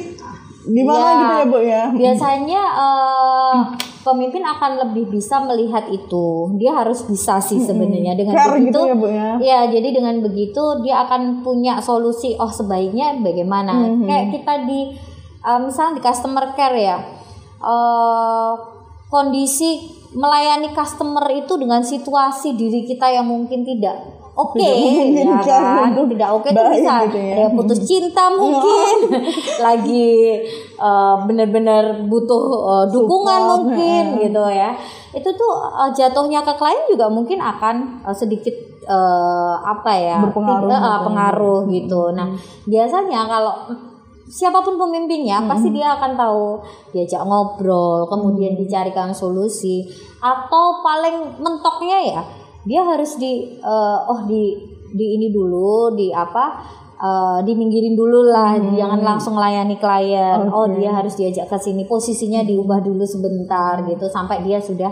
gimana 0.63 1.01
Iya. 1.03 1.17
gitu 1.17 1.33
ya 1.33 1.45
Bu 1.45 1.59
ya. 1.59 1.83
biasanya 1.91 2.61
eh, 2.77 3.55
pemimpin 4.03 4.43
akan 4.43 4.71
lebih 4.83 5.07
bisa 5.09 5.39
melihat 5.47 5.87
itu 5.87 6.51
dia 6.59 6.75
harus 6.75 7.07
bisa 7.07 7.39
sih 7.39 7.57
sebenarnya 7.63 8.13
dengan 8.19 8.35
Care 8.35 8.59
begitu 8.59 8.75
gitu 8.75 8.79
ya 8.91 8.95
Bu 8.99 9.07
ya. 9.07 9.29
Ya, 9.39 9.59
jadi 9.71 9.89
dengan 9.95 10.19
begitu 10.19 10.63
dia 10.83 11.07
akan 11.07 11.41
punya 11.41 11.79
solusi. 11.79 12.35
Oh, 12.35 12.51
sebaiknya 12.51 13.17
bagaimana? 13.23 13.71
Mhm. 13.73 14.05
Kayak 14.05 14.27
kita 14.35 14.53
di, 14.67 14.79
uh, 15.41 15.59
misalnya 15.63 15.97
di 15.97 16.03
customer 16.03 16.45
care 16.53 16.77
ya, 16.77 16.97
uh, 17.63 18.53
kondisi 19.07 20.03
melayani 20.13 20.75
customer 20.75 21.25
itu 21.33 21.57
dengan 21.57 21.81
situasi 21.81 22.53
diri 22.53 22.85
kita 22.85 23.09
yang 23.09 23.25
mungkin 23.25 23.65
tidak 23.65 24.22
oke, 24.33 24.57
Tidak 24.57 25.41
ya 25.45 25.45
kan? 25.45 25.93
Tidak 25.93 26.29
oke 26.33 26.47
itu 26.49 26.57
baik 26.57 26.81
bisa. 26.81 26.93
gitu 27.07 27.19
ya. 27.21 27.33
ada 27.37 27.47
putus 27.53 27.79
cinta 27.85 28.25
mungkin, 28.33 28.97
lagi 29.65 30.09
uh, 30.81 31.15
benar-benar 31.29 32.09
butuh 32.09 32.43
uh, 32.65 32.85
dukungan 32.89 33.41
Support, 33.41 33.53
mungkin 33.69 34.03
gitu 34.25 34.43
ya. 34.49 34.73
Itu 35.13 35.29
tuh 35.37 35.53
uh, 35.69 35.89
jatuhnya 35.93 36.41
ke 36.41 36.53
klien 36.57 36.83
juga 36.89 37.05
mungkin 37.09 37.37
akan 37.37 38.01
uh, 38.01 38.15
sedikit 38.15 38.53
uh, 38.89 39.61
apa 39.61 39.93
ya 39.93 40.17
Berpengaruh 40.25 40.69
uh, 40.69 40.81
gitu. 40.81 41.05
pengaruh 41.05 41.59
gitu. 41.69 42.01
Nah 42.17 42.27
biasanya 42.65 43.29
kalau 43.29 43.55
siapa 44.33 44.65
pun 44.65 44.81
pemimpinnya 44.81 45.45
pasti 45.45 45.69
dia 45.69 45.93
akan 45.93 46.17
tahu 46.17 46.57
diajak 46.89 47.21
ngobrol 47.21 48.09
kemudian 48.09 48.57
dicarikan 48.57 49.13
solusi 49.13 49.85
atau 50.17 50.81
paling 50.81 51.37
mentoknya 51.37 51.97
ya 52.01 52.21
dia 52.63 52.81
harus 52.83 53.19
di 53.19 53.59
uh, 53.59 53.99
oh 54.07 54.23
di 54.27 54.55
di 54.93 55.17
ini 55.19 55.33
dulu 55.33 55.91
di 55.97 56.13
apa 56.13 56.63
uh, 57.03 57.39
diminggirin 57.43 57.93
dulu 57.97 58.31
lah. 58.31 58.55
Jangan 58.55 58.99
langsung 59.03 59.35
layani 59.35 59.75
klien. 59.75 60.47
Oh 60.47 60.65
Oke. 60.69 60.79
dia 60.79 60.95
harus 60.95 61.19
diajak 61.19 61.51
ke 61.51 61.57
sini. 61.59 61.83
Posisinya 61.83 62.45
diubah 62.47 62.79
dulu 62.79 63.03
sebentar 63.03 63.83
gitu 63.83 64.07
sampai 64.07 64.45
dia 64.47 64.63
sudah 64.63 64.89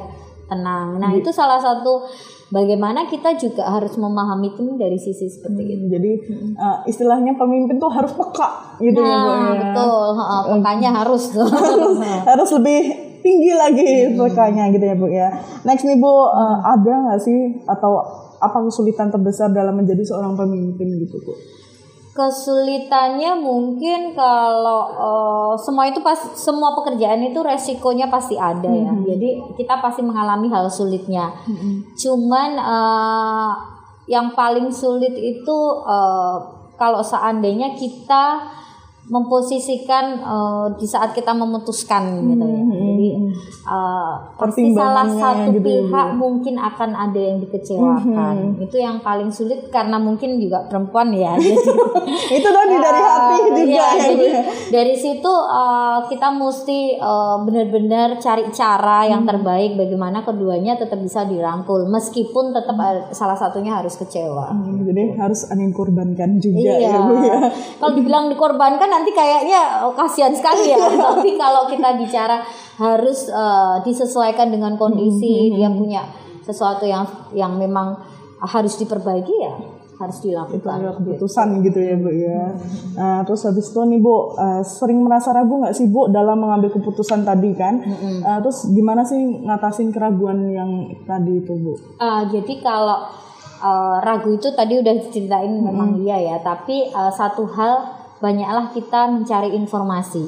tenang. 0.52 1.00
Nah 1.00 1.16
itu 1.16 1.32
salah 1.32 1.64
satu 1.64 2.04
bagaimana 2.52 3.08
kita 3.08 3.40
juga 3.40 3.64
harus 3.64 3.96
memahami 3.96 4.52
tim 4.60 4.76
dari 4.76 5.00
sisi 5.00 5.32
seperti 5.32 5.64
itu. 5.80 5.86
Jadi 5.88 6.12
eh, 6.60 6.78
istilahnya 6.92 7.40
pemimpin 7.40 7.80
tuh 7.80 7.88
harus 7.88 8.12
peka 8.12 8.76
gitu 8.84 9.00
ya 9.00 9.16
Bu 9.24 9.32
nah 9.32 9.40
ya. 9.40 9.60
betul. 9.64 10.06
Heeh, 10.20 10.42
pekanya 10.60 10.90
harus 10.92 11.24
tuh. 11.32 11.48
Harus 12.32 12.50
lebih 12.60 13.11
tinggi 13.24 13.52
lagi 13.54 14.12
pekanya 14.18 14.70
gitu 14.74 14.86
ya 14.86 14.96
Bu 14.98 15.08
ya. 15.08 15.30
Next 15.64 15.86
nih 15.86 15.98
Bu, 15.98 16.12
eh, 16.30 16.58
ada 16.66 16.94
nggak 17.10 17.20
sih 17.22 17.62
atau 17.70 18.02
apa 18.42 18.58
kesulitan 18.66 19.14
terbesar 19.14 19.54
dalam 19.54 19.78
menjadi 19.78 20.02
seorang 20.02 20.34
pemimpin 20.34 20.98
gitu 21.02 21.22
Bu? 21.22 21.34
kesulitannya 22.12 23.40
mungkin 23.40 24.12
kalau 24.12 24.82
eh, 24.92 25.54
semua 25.64 25.88
itu 25.88 26.04
pas 26.04 26.20
semua 26.36 26.76
pekerjaan 26.76 27.24
itu 27.24 27.40
resikonya 27.40 28.12
pasti 28.12 28.36
ada 28.36 28.68
ya. 28.68 28.92
Jadi 28.92 29.56
kita 29.56 29.80
pasti 29.80 30.04
mengalami 30.04 30.52
hal 30.52 30.68
sulitnya. 30.68 31.32
Cuman 31.96 32.60
eh, 32.60 33.52
yang 34.12 34.36
paling 34.36 34.68
sulit 34.70 35.16
itu 35.16 35.58
eh, 35.88 36.38
kalau 36.76 37.00
seandainya 37.00 37.78
kita 37.80 38.44
memposisikan 39.12 40.06
eh, 40.18 40.68
di 40.76 40.88
saat 40.88 41.12
kita 41.12 41.32
memutuskan 41.34 42.04
gitu 42.24 42.42
ya 42.42 42.62
jadi 42.64 43.10
eh, 43.68 44.14
pasti 44.34 44.72
salah 44.72 45.06
satu 45.06 45.52
gitu 45.52 45.68
ya, 45.68 45.84
pihak 45.84 46.08
mungkin 46.16 46.56
akan 46.56 46.90
ada 46.94 47.20
yang 47.20 47.38
dikecewakan 47.38 48.56
itu 48.58 48.76
yang 48.78 48.98
paling 49.00 49.28
sulit 49.30 49.68
karena 49.68 49.98
mungkin 49.98 50.40
juga 50.40 50.64
perempuan 50.66 51.12
ya 51.12 51.36
jadi 51.42 51.60
Itu 52.32 52.48
tadi 52.50 52.76
dari 52.76 53.02
hati 53.02 53.20
Ah, 53.32 53.38
juga 53.44 53.62
iya, 53.62 53.88
ya 53.90 54.04
jadi 54.08 54.26
ya. 54.26 54.42
dari 54.72 54.96
situ 54.96 55.28
uh, 55.30 56.00
kita 56.06 56.32
mesti 56.32 56.80
uh, 56.98 57.42
benar-benar 57.42 58.16
cari 58.18 58.48
cara 58.50 59.04
yang 59.06 59.20
Hmm. 59.22 59.30
terbaik 59.30 59.76
bagaimana 59.76 60.22
keduanya 60.22 60.74
tetap 60.74 60.98
bisa 60.98 61.22
dirangkul 61.24 61.86
meskipun 61.86 62.50
tetap 62.50 62.74
uh, 62.74 63.12
salah 63.12 63.36
satunya 63.36 63.76
harus 63.76 63.94
kecewa. 63.94 64.50
Hmm, 64.50 64.82
Jadi 64.82 65.14
harus 65.14 65.46
ada 65.46 65.60
yang 65.60 65.70
korbankan 65.72 66.38
juga 66.38 66.74
Iya. 66.74 66.90
ya 66.90 67.00
Bu 67.02 67.14
ya. 67.20 67.38
Kalau 67.76 67.92
dibilang 67.94 68.26
dikorbankan 68.28 68.90
nanti 69.02 69.18
kayaknya 69.18 69.82
oh, 69.82 69.98
kasihan 69.98 70.30
sekali 70.30 70.70
ya. 70.70 70.78
Tapi 71.10 71.34
kalau 71.42 71.66
kita 71.66 71.98
bicara 71.98 72.46
harus 72.78 73.26
uh, 73.34 73.82
disesuaikan 73.82 74.54
dengan 74.54 74.78
Hmm, 74.78 74.82
kondisi, 74.82 75.50
dia 75.58 75.74
punya 75.74 76.06
sesuatu 76.46 76.86
yang 76.86 77.02
yang 77.34 77.58
memang 77.58 77.98
harus 78.42 78.78
diperbaiki 78.78 79.36
ya 79.42 79.54
harus 80.02 80.18
itu 80.18 80.34
dilakukan. 80.34 80.82
adalah 80.82 80.98
keputusan 80.98 81.48
gitu 81.62 81.78
ya 81.78 81.94
Bu 81.94 82.10
ya. 82.10 82.42
Nah, 82.98 83.22
terus 83.22 83.46
habis 83.46 83.70
itu 83.70 83.82
nih 83.86 84.02
Bu, 84.02 84.34
eh, 84.34 84.62
sering 84.66 84.98
merasa 85.06 85.30
ragu 85.30 85.62
nggak 85.62 85.78
sih 85.78 85.86
Bu 85.94 86.10
dalam 86.10 86.42
mengambil 86.42 86.74
keputusan 86.74 87.22
tadi 87.22 87.54
kan? 87.54 87.86
Eh, 87.86 88.40
terus 88.42 88.66
gimana 88.74 89.06
sih 89.06 89.46
ngatasin 89.46 89.94
keraguan 89.94 90.50
yang 90.50 90.90
tadi 91.06 91.46
itu 91.46 91.54
Bu? 91.54 91.78
Ah, 92.02 92.26
jadi 92.26 92.54
kalau 92.66 93.06
eh, 93.62 93.96
ragu 94.02 94.34
itu 94.34 94.50
tadi 94.58 94.82
udah 94.82 94.94
diceritain 95.06 95.54
memang 95.62 96.02
iya 96.02 96.18
ya, 96.18 96.36
tapi 96.42 96.90
eh, 96.90 97.12
satu 97.14 97.46
hal 97.54 98.01
banyaklah 98.22 98.70
kita 98.72 99.10
mencari 99.10 99.58
informasi. 99.58 100.24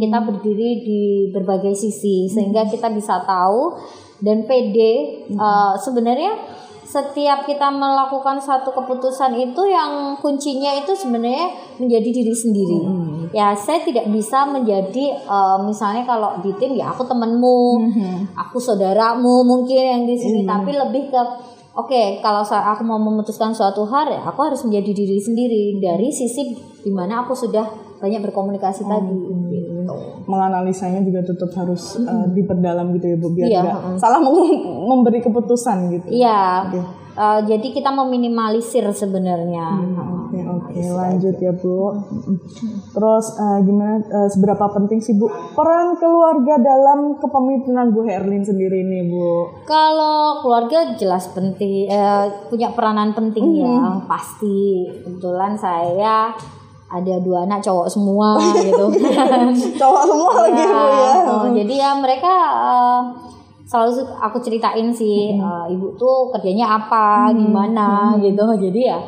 Kita 0.00 0.18
berdiri 0.24 0.70
di 0.80 1.02
berbagai 1.30 1.76
sisi 1.76 2.26
sehingga 2.26 2.64
kita 2.66 2.88
bisa 2.90 3.20
tahu 3.22 3.76
dan 4.24 4.48
PD 4.48 4.76
eh, 5.28 5.72
sebenarnya 5.78 6.64
setiap 6.84 7.42
kita 7.42 7.74
melakukan 7.74 8.38
satu 8.38 8.70
keputusan 8.70 9.34
itu 9.34 9.66
yang 9.66 10.14
kuncinya 10.22 10.78
itu 10.78 10.94
sebenarnya 10.94 11.50
menjadi 11.82 12.08
diri 12.22 12.34
sendiri. 12.34 12.80
Ya, 13.34 13.50
saya 13.58 13.82
tidak 13.82 14.14
bisa 14.14 14.46
menjadi 14.48 15.12
eh, 15.20 15.58
misalnya 15.68 16.08
kalau 16.08 16.40
di 16.40 16.54
tim 16.56 16.78
ya 16.80 16.96
aku 16.96 17.04
temenmu, 17.04 17.60
aku 18.32 18.56
saudaramu 18.56 19.44
mungkin 19.44 19.82
yang 19.84 20.02
di 20.08 20.16
sini, 20.16 20.48
tapi 20.48 20.72
lebih 20.72 21.12
ke 21.12 21.22
oke 21.74 22.02
kalau 22.18 22.42
sa- 22.42 22.70
aku 22.70 22.82
mau 22.82 22.96
memutuskan 22.96 23.50
suatu 23.50 23.82
hal 23.84 24.08
ya 24.08 24.22
aku 24.22 24.40
harus 24.42 24.62
menjadi 24.62 24.90
diri 24.94 25.18
sendiri 25.18 25.62
dari 25.78 26.08
sisi 26.08 26.54
di 26.80 26.90
mana 26.90 27.22
aku 27.22 27.34
sudah 27.34 27.66
banyak 27.94 28.20
berkomunikasi 28.20 28.84
tadi. 28.84 29.16
Gitu. 29.48 29.96
menganalisanya 30.24 31.00
juga 31.00 31.20
tetap 31.20 31.52
harus 31.54 31.96
uh, 31.98 32.24
diperdalam 32.28 32.92
gitu 32.92 33.06
ya 33.06 33.16
Bu 33.16 33.28
biar 33.30 33.46
Iya, 33.46 33.60
nggak 33.62 33.76
salah 33.96 34.16
mem- 34.16 34.64
memberi 34.88 35.20
keputusan 35.20 35.92
gitu. 35.92 36.08
Iya. 36.08 36.72
Eh, 37.14 37.40
jadi 37.46 37.66
kita 37.70 37.94
meminimalisir 37.94 38.82
sebenarnya. 38.90 39.66
Oke 40.64 40.80
Oke, 40.80 40.90
lanjut 40.96 41.36
ya 41.44 41.52
Bu. 41.52 41.92
Terus 42.96 43.26
eh, 43.36 43.58
gimana 43.68 44.00
eh, 44.00 44.28
seberapa 44.32 44.64
penting 44.72 44.98
sih 45.04 45.12
Bu 45.12 45.28
peran 45.52 46.00
keluarga 46.00 46.56
dalam 46.56 47.20
kepemimpinan 47.20 47.92
Bu 47.92 48.00
Herlin 48.08 48.40
sendiri 48.40 48.80
ini 48.80 49.12
Bu? 49.12 49.60
Kalau 49.68 50.40
keluarga 50.40 50.96
jelas 50.96 51.28
penting, 51.36 51.92
eh, 51.92 52.26
punya 52.48 52.72
peranan 52.72 53.12
penting 53.12 53.60
ya, 53.60 54.00
pasti. 54.08 54.88
Kebetulan 55.04 55.52
saya 55.60 56.32
ada 56.94 57.14
dua 57.20 57.44
anak 57.44 57.60
cowok 57.60 57.88
semua 57.90 58.38
gitu 58.62 58.86
kan. 59.12 59.50
Cowok 59.80 60.02
semua 60.08 60.32
lagi 60.48 60.62
Bu 60.64 60.84
ya. 60.88 61.12
oh, 61.28 61.48
jadi 61.52 61.74
ya 61.74 61.90
mereka 62.00 62.34
eh, 62.56 63.00
selalu 63.68 64.04
aku 64.16 64.38
ceritain 64.40 64.88
sih 64.94 65.36
eh, 65.36 65.64
ibu 65.74 65.92
tuh 66.00 66.32
kerjanya 66.32 66.80
apa, 66.80 67.28
gimana 67.36 68.16
gitu. 68.22 68.44
Jadi 68.56 68.80
ya 68.80 68.98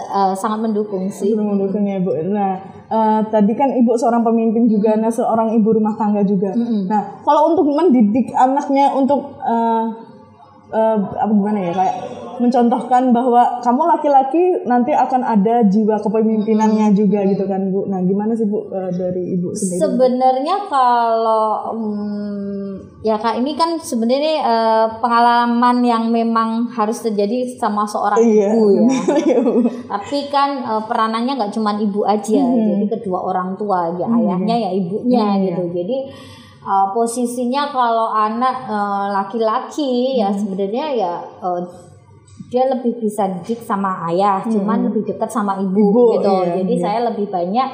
eh, 0.00 0.34
sangat 0.34 0.58
mendukung 0.64 1.06
sih. 1.10 1.34
Belum 1.34 1.54
mendukungnya 1.58 2.02
Bu. 2.02 2.14
Nah, 2.30 2.58
eh, 2.90 3.20
tadi 3.30 3.52
kan 3.54 3.70
Ibu 3.70 3.94
seorang 3.94 4.22
pemimpin 4.26 4.66
juga, 4.66 4.94
nah 4.98 5.10
seorang 5.10 5.54
ibu 5.54 5.68
rumah 5.74 5.94
tangga 5.94 6.22
juga. 6.26 6.50
Nah, 6.90 7.22
kalau 7.22 7.54
untuk 7.54 7.66
mendidik 7.70 8.34
anaknya 8.34 8.90
untuk 8.94 9.38
eh, 9.42 10.13
eh, 10.74 10.96
apa 10.98 11.30
gimana 11.30 11.58
ya 11.60 11.72
kayak 11.72 11.96
mencontohkan 12.34 13.14
bahwa 13.14 13.62
kamu 13.62 13.82
laki-laki 13.86 14.42
nanti 14.66 14.90
akan 14.90 15.22
ada 15.22 15.62
jiwa 15.64 16.02
kepemimpinannya 16.02 16.90
juga 16.90 17.22
gitu 17.22 17.46
kan 17.46 17.70
Bu. 17.70 17.86
Nah, 17.86 18.02
gimana 18.02 18.34
sih 18.34 18.46
Bu 18.46 18.66
eh, 18.70 18.90
dari 18.90 19.38
Ibu 19.38 19.54
sendiri? 19.54 19.78
Sebenarnya 19.78 20.56
kalau 20.66 21.70
hmm, 21.78 23.04
ya 23.06 23.14
kak 23.14 23.38
ini 23.38 23.54
kan 23.54 23.78
sebenarnya 23.78 24.34
eh, 24.42 24.86
pengalaman 24.98 25.76
yang 25.86 26.10
memang 26.10 26.66
harus 26.74 27.06
terjadi 27.06 27.54
sama 27.54 27.86
seorang 27.86 28.18
Iya. 28.18 28.50
ibu 28.50 28.66
ya. 28.72 28.82
Iya. 29.24 29.38
Tapi 29.86 30.18
kan 30.26 30.50
eh, 30.58 30.82
peranannya 30.90 31.38
nggak 31.38 31.54
cuma 31.54 31.78
ibu 31.78 32.02
aja, 32.02 32.42
jadi 32.42 32.86
kedua 32.90 33.22
orang 33.22 33.54
tua 33.54 33.94
ya 33.94 34.10
ayahnya 34.10 34.56
ya 34.58 34.70
ibunya 34.74 35.38
gitu. 35.38 35.70
Jadi 35.70 35.96
eh, 36.64 36.86
posisinya 36.96 37.68
kalau 37.68 38.08
anak 38.10 38.64
eh, 38.66 39.06
laki-laki 39.12 40.18
ya 40.18 40.32
sebenarnya 40.32 40.86
ya 40.96 41.14
eh, 41.20 41.60
dia 42.50 42.70
lebih 42.70 43.02
bisa 43.02 43.26
didik 43.26 43.66
sama 43.66 44.06
ayah, 44.14 44.38
cuman 44.46 44.86
lebih 44.86 45.02
dekat 45.02 45.26
sama 45.26 45.58
ibu, 45.58 45.90
Ibu, 45.90 46.02
gitu. 46.18 46.34
iya, 46.38 46.62
jadi 46.62 46.74
iya. 46.78 46.82
saya 46.86 46.98
lebih 47.10 47.26
banyak 47.26 47.68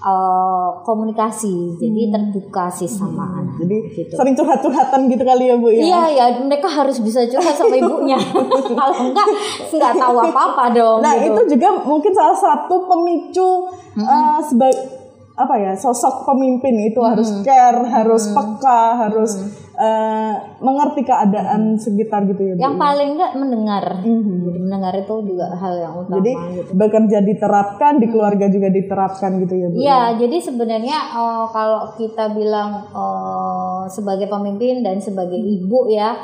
eh, 0.00 0.68
komunikasi, 0.80 1.76
jadi 1.76 2.08
terbuka 2.08 2.72
sih 2.72 2.88
sama 2.88 3.36
anak. 3.36 3.60
Jadi 3.60 3.76
Gitu. 3.92 4.14
sering 4.16 4.32
curhat-curhatan 4.32 5.00
gitu 5.12 5.22
kali 5.28 5.44
ya 5.52 5.56
Bu 5.60 5.68
ya. 5.68 5.82
Iya 5.84 6.02
ya 6.10 6.24
mereka 6.40 6.68
harus 6.72 7.04
bisa 7.04 7.28
juga 7.28 7.52
sama 7.52 7.76
ibunya. 7.76 8.16
Kalau 8.80 8.96
enggak 9.12 9.28
nggak 9.76 9.92
tahu 9.92 10.16
apa-apa 10.24 10.64
dong. 10.72 10.98
Nah 11.04 11.14
gitu. 11.20 11.36
itu 11.36 11.56
juga 11.56 11.68
mungkin 11.84 12.12
salah 12.16 12.36
satu 12.36 12.88
pemicu 12.88 13.68
eh, 14.00 14.38
sebagai 14.40 15.03
apa 15.34 15.54
ya 15.58 15.74
sosok 15.74 16.30
pemimpin 16.30 16.94
itu 16.94 17.02
harus 17.02 17.42
care, 17.42 17.82
harus 17.90 18.30
peka, 18.30 18.82
harus 19.02 19.34
eh, 19.74 20.34
mengerti 20.62 21.02
keadaan 21.02 21.74
sekitar 21.74 22.22
gitu 22.30 22.38
ya. 22.38 22.54
Bu. 22.54 22.62
yang 22.62 22.76
paling 22.78 23.18
enggak 23.18 23.34
mendengar. 23.34 23.84
Jadi 23.98 24.58
mendengar 24.62 24.94
itu 24.94 25.14
juga 25.26 25.50
hal 25.58 25.74
yang 25.82 25.94
utama. 25.98 26.22
Jadi 26.22 26.32
gitu. 26.54 26.70
bekerja 26.78 27.18
diterapkan 27.26 27.92
di 27.98 28.06
keluarga 28.14 28.46
juga 28.46 28.68
diterapkan 28.70 29.30
gitu 29.42 29.54
ya 29.58 29.66
bu. 29.66 29.76
Iya, 29.82 30.00
jadi 30.22 30.36
sebenarnya 30.38 30.98
eh, 31.18 31.44
kalau 31.50 31.82
kita 31.98 32.24
bilang 32.30 32.86
eh, 32.94 33.82
sebagai 33.90 34.30
pemimpin 34.30 34.86
dan 34.86 35.02
sebagai 35.02 35.38
ibu 35.38 35.90
ya, 35.90 36.14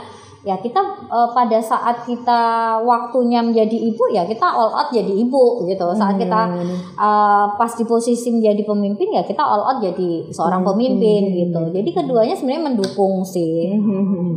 ya 0.40 0.56
kita 0.56 0.80
eh, 1.06 1.28
pada 1.37 1.59
saat 1.61 2.09
kita 2.09 2.40
waktunya 2.82 3.44
menjadi 3.44 3.76
ibu 3.76 4.04
ya 4.12 4.25
kita 4.25 4.47
all 4.49 4.73
out 4.73 4.88
jadi 4.90 5.12
ibu 5.12 5.68
gitu. 5.68 5.87
Saat 5.94 6.16
kita 6.16 6.40
eh, 6.97 7.47
pas 7.54 7.73
di 7.76 7.85
posisi 7.85 8.28
menjadi 8.32 8.64
pemimpin 8.64 9.14
ya 9.14 9.23
kita 9.23 9.40
all 9.40 9.64
out 9.64 9.78
jadi 9.85 10.28
seorang 10.32 10.64
pemimpin 10.64 11.30
gitu. 11.30 11.62
Jadi 11.70 11.90
keduanya 11.92 12.35
sebenarnya 12.35 12.73
mendukung 12.73 13.23
sih. 13.23 13.76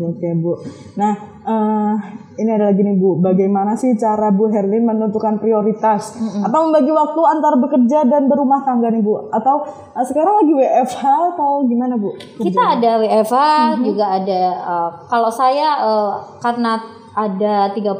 Oke 0.09 0.29
bu. 0.39 0.59
Nah 0.99 1.32
eh, 1.43 1.95
ini 2.39 2.49
ada 2.49 2.73
lagi 2.73 2.81
nih 2.81 2.97
bu. 2.97 3.21
Bagaimana 3.21 3.77
sih 3.77 3.93
cara 3.99 4.33
Bu 4.33 4.49
Herlin 4.49 4.87
menentukan 4.87 5.37
prioritas 5.37 6.17
atau 6.17 6.59
membagi 6.69 6.89
waktu 6.89 7.21
antara 7.29 7.55
bekerja 7.61 8.09
dan 8.09 8.25
berumah 8.25 8.65
tangga 8.65 8.89
nih 8.89 9.03
bu? 9.03 9.29
Atau 9.29 9.67
eh, 9.93 10.05
sekarang 10.05 10.41
lagi 10.43 10.53
WFH 10.57 11.03
atau 11.37 11.67
gimana 11.69 11.99
bu? 11.99 12.15
Kita 12.41 12.79
ada 12.79 12.97
WFA 13.03 13.77
juga 13.83 14.05
ada 14.17 14.41
eh, 14.57 14.89
kalau 15.11 15.29
saya 15.29 15.69
eh, 15.83 16.11
karena 16.41 17.02
ada 17.13 17.69
30% 17.69 17.93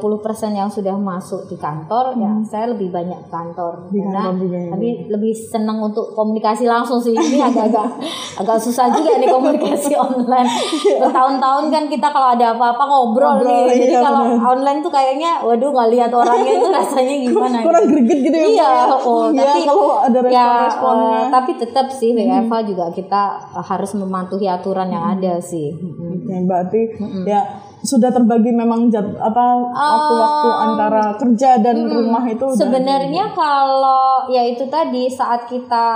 yang 0.50 0.66
sudah 0.66 0.98
masuk 0.98 1.46
di 1.46 1.54
kantor 1.54 2.18
ya 2.18 2.34
saya 2.42 2.74
lebih 2.74 2.90
banyak 2.90 3.30
kantor 3.30 3.86
Di 3.88 4.02
karena 4.02 4.18
kantor 4.26 4.34
juga 4.42 4.56
ya, 4.58 4.66
Bu. 4.66 4.72
tapi 4.74 4.88
lebih 5.06 5.32
senang 5.32 5.78
untuk 5.78 6.10
komunikasi 6.12 6.66
langsung 6.66 6.98
sih 6.98 7.14
ini 7.14 7.38
agak-agak 7.38 7.86
agak 8.42 8.58
susah 8.58 8.90
juga 8.90 9.14
nih 9.16 9.30
komunikasi 9.30 9.94
online 10.10 10.50
bertahun-tahun 10.98 11.64
kan 11.70 11.84
kita 11.86 12.08
kalau 12.10 12.34
ada 12.34 12.54
apa-apa 12.54 12.82
ngobrol, 12.84 13.38
Ngobrol, 13.38 13.70
nih 13.70 13.86
jadi 13.86 13.94
iya, 13.94 14.00
kalau 14.02 14.22
benar. 14.26 14.50
online 14.50 14.78
tuh 14.82 14.90
kayaknya 14.90 15.30
waduh 15.42 15.70
nggak 15.70 15.90
lihat 15.94 16.10
orangnya 16.10 16.52
itu 16.58 16.68
rasanya 16.68 17.14
gimana 17.22 17.56
gitu. 17.62 17.66
Kurang 17.70 17.84
greget 17.86 18.18
gitu 18.20 18.36
ya? 18.36 18.44
Iya, 18.44 18.68
ya? 18.68 18.84
oh, 18.98 19.24
Iya, 19.30 19.42
tapi 19.44 19.60
kalau 19.62 19.86
ada 20.02 20.18
ya, 20.26 20.48
respon-responnya. 20.66 21.06
eh, 21.14 21.24
tapi 21.30 21.50
tetap 21.54 21.86
sih 21.88 22.10
WFH 22.12 22.54
juga 22.66 22.84
kita 22.90 23.22
harus 23.54 23.90
mematuhi 23.94 24.46
aturan 24.50 24.90
yang 24.90 25.04
ada 25.14 25.38
sih. 25.38 25.70
Oke, 25.70 26.34
berarti 26.44 26.80
ya 27.24 27.42
sudah 27.84 28.08
terbagi 28.08 28.48
memang 28.48 28.88
jad, 28.88 29.04
apa 29.20 29.44
waktu-waktu 29.68 30.48
antara 30.72 31.04
kerja 31.20 31.60
dan 31.60 31.84
rumah 31.84 32.24
itu 32.24 32.48
Sebenarnya 32.56 33.28
kalau 33.36 34.24
ya 34.32 34.40
itu 34.40 34.64
tadi 34.72 35.04
saat 35.12 35.44
kita 35.44 35.86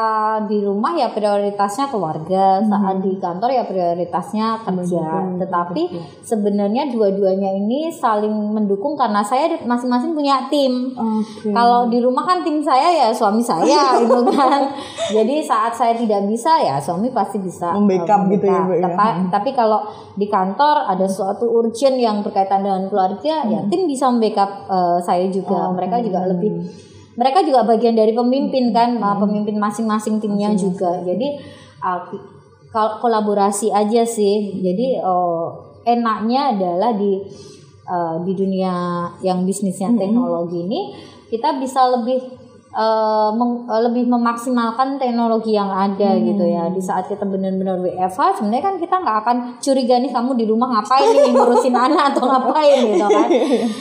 di 0.44 0.61
rumah 0.61 0.92
ya 0.92 1.09
prioritasnya 1.09 1.88
keluarga, 1.88 2.61
saat 2.61 3.01
di 3.01 3.16
kantor 3.16 3.51
ya 3.57 3.64
prioritasnya 3.64 4.61
kerja. 4.68 5.33
Tetapi 5.40 5.83
sebenarnya 6.20 6.92
dua-duanya 6.92 7.57
ini 7.57 7.88
saling 7.88 8.53
mendukung 8.53 8.92
karena 8.92 9.24
saya 9.24 9.57
masing-masing 9.64 10.12
punya 10.12 10.44
tim. 10.53 10.92
Oke. 10.92 11.48
Kalau 11.57 11.88
di 11.88 12.05
rumah 12.05 12.29
kan 12.29 12.44
tim 12.44 12.61
saya 12.61 12.92
ya 12.92 13.09
suami 13.09 13.40
saya 13.40 13.96
gitu 14.05 14.29
kan. 14.29 14.68
Jadi 15.09 15.40
saat 15.40 15.72
saya 15.72 15.96
tidak 15.96 16.29
bisa 16.29 16.61
ya 16.61 16.77
suami 16.77 17.09
pasti 17.09 17.40
bisa 17.40 17.72
Membackup 17.72 18.29
uh, 18.29 18.31
gitu 18.37 18.44
ya, 18.44 18.61
Bu, 18.68 18.72
ya. 18.77 18.85
Tepa- 18.92 19.16
Tapi 19.33 19.51
kalau 19.57 19.81
di 20.18 20.27
kantor 20.29 20.85
ada 20.85 21.07
suatu 21.09 21.48
urgent 21.79 21.95
yang 22.03 22.27
berkaitan 22.27 22.67
dengan 22.67 22.91
keluarga 22.91 23.47
ya 23.47 23.62
Hmm. 23.62 23.71
tim 23.71 23.87
bisa 23.87 24.11
membackup 24.11 24.67
uh, 24.67 24.99
saya 24.99 25.31
juga. 25.31 25.71
Oh, 25.71 25.79
Mereka 25.79 26.03
juga 26.03 26.27
lebih 26.27 26.67
mereka 27.14 27.43
juga 27.47 27.62
bagian 27.67 27.95
dari 27.95 28.14
pemimpin 28.14 28.75
kan, 28.75 28.99
uh, 28.99 29.14
pemimpin 29.19 29.59
masing-masing 29.62 30.19
timnya 30.19 30.51
juga. 30.59 30.99
Jadi 31.07 31.38
uh, 31.83 32.03
kolaborasi 32.75 33.71
aja 33.71 34.03
sih. 34.03 34.59
Jadi 34.59 34.99
uh, 34.99 35.47
enaknya 35.87 36.59
adalah 36.59 36.91
di 36.99 37.23
uh, 37.87 38.19
di 38.27 38.33
dunia 38.35 39.07
yang 39.23 39.47
bisnisnya 39.47 39.95
teknologi 39.95 40.67
ini 40.67 40.81
kita 41.31 41.62
bisa 41.62 41.87
lebih 41.95 42.48
uh, 42.79 43.35
meng- 43.35 43.67
uh, 43.67 43.83
lebih 43.83 44.07
memaksimalkan 44.07 44.97
teknologi 44.97 45.53
yang 45.53 45.67
ada 45.67 46.14
gitu 46.17 46.47
ya. 46.47 46.71
Di 46.71 46.79
saat 46.79 47.11
kita 47.11 47.27
benar-benar 47.27 47.83
WFH 47.83 48.38
sebenarnya 48.38 48.64
kan 48.64 48.75
kita 48.79 48.95
nggak 48.97 49.17
akan 49.23 49.37
curiga 49.59 49.99
nih 49.99 50.09
kamu 50.09 50.31
di 50.35 50.45
rumah 50.47 50.71
ngapain 50.71 51.11
nih 51.11 51.35
ngurusin 51.35 51.75
anak 51.91 52.14
atau 52.14 52.23
ngapain 52.25 52.79
gitu 52.87 53.03
kan. 53.05 53.29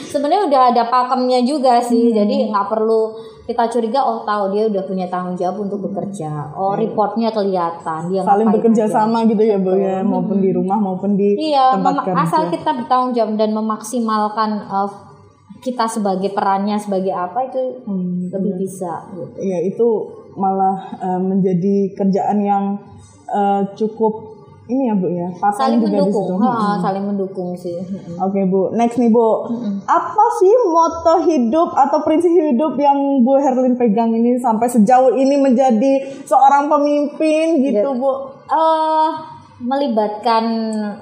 Sebenarnya 0.04 0.42
udah 0.44 0.62
ada 0.74 0.82
pakemnya 0.84 1.40
juga 1.40 1.78
sih 1.78 2.10
jadi 2.10 2.50
nggak 2.50 2.66
perlu 2.66 3.14
kita 3.48 3.64
curiga 3.64 4.04
oh 4.04 4.28
tahu 4.28 4.52
dia 4.52 4.68
udah 4.68 4.84
punya 4.84 5.08
tanggung 5.08 5.32
jawab 5.32 5.64
untuk 5.64 5.80
bekerja. 5.80 6.52
Oh 6.52 6.76
reportnya 6.76 7.32
kelihatan 7.32 8.12
dia 8.12 8.20
saling 8.20 8.52
bekerja 8.52 8.84
aja. 8.84 8.92
sama 9.00 9.24
gitu 9.24 9.40
ya 9.40 9.56
bu 9.56 9.72
ya 9.72 10.04
maupun 10.04 10.36
di 10.36 10.52
rumah 10.52 10.76
maupun 10.76 11.16
di 11.16 11.32
Iya, 11.48 11.72
tempat 11.72 12.04
kerja. 12.04 12.28
asal 12.28 12.42
kita 12.52 12.76
bertanggung 12.76 13.16
jawab 13.16 13.40
dan 13.40 13.56
memaksimalkan 13.56 14.68
uh, 14.68 15.07
kita 15.58 15.84
sebagai 15.84 16.30
perannya 16.30 16.76
sebagai 16.76 17.10
apa 17.10 17.44
itu 17.44 17.82
Hmm, 17.82 18.28
lebih 18.28 18.54
bisa. 18.56 19.06
gitu. 19.10 19.34
ya 19.38 19.58
itu 19.60 19.88
malah 20.34 20.76
eh, 20.96 21.20
menjadi 21.20 21.74
kerjaan 21.92 22.38
yang 22.38 22.64
eh, 23.26 23.62
cukup 23.74 24.38
ini 24.66 24.84
ya 24.84 24.94
bu 24.94 25.08
ya 25.08 25.28
Saling 25.50 25.80
juga 25.80 25.88
di 25.88 25.96
mendukung, 25.96 26.28
situ. 26.28 26.44
ha, 26.44 26.76
saling 26.78 27.00
mendukung 27.02 27.48
sih. 27.54 27.72
Oke 28.18 28.44
Bu, 28.44 28.68
next 28.70 29.00
nih 29.00 29.08
Bu. 29.08 29.48
Apa 29.82 30.24
sih 30.36 30.52
moto 30.68 31.24
hidup 31.24 31.72
atau 31.72 32.04
prinsip 32.04 32.28
hidup 32.28 32.76
yang 32.76 32.96
Bu 33.18 33.40
Herlin 33.40 33.74
pegang 33.74 34.12
ini 34.12 34.36
sampai 34.36 34.68
sejauh 34.68 35.16
ini 35.16 35.40
menjadi 35.40 35.92
seorang 36.22 36.68
pemimpin 36.68 37.64
gitu 37.64 37.96
Bu? 37.96 38.12
Eh, 38.44 39.08
melibatkan 39.58 40.44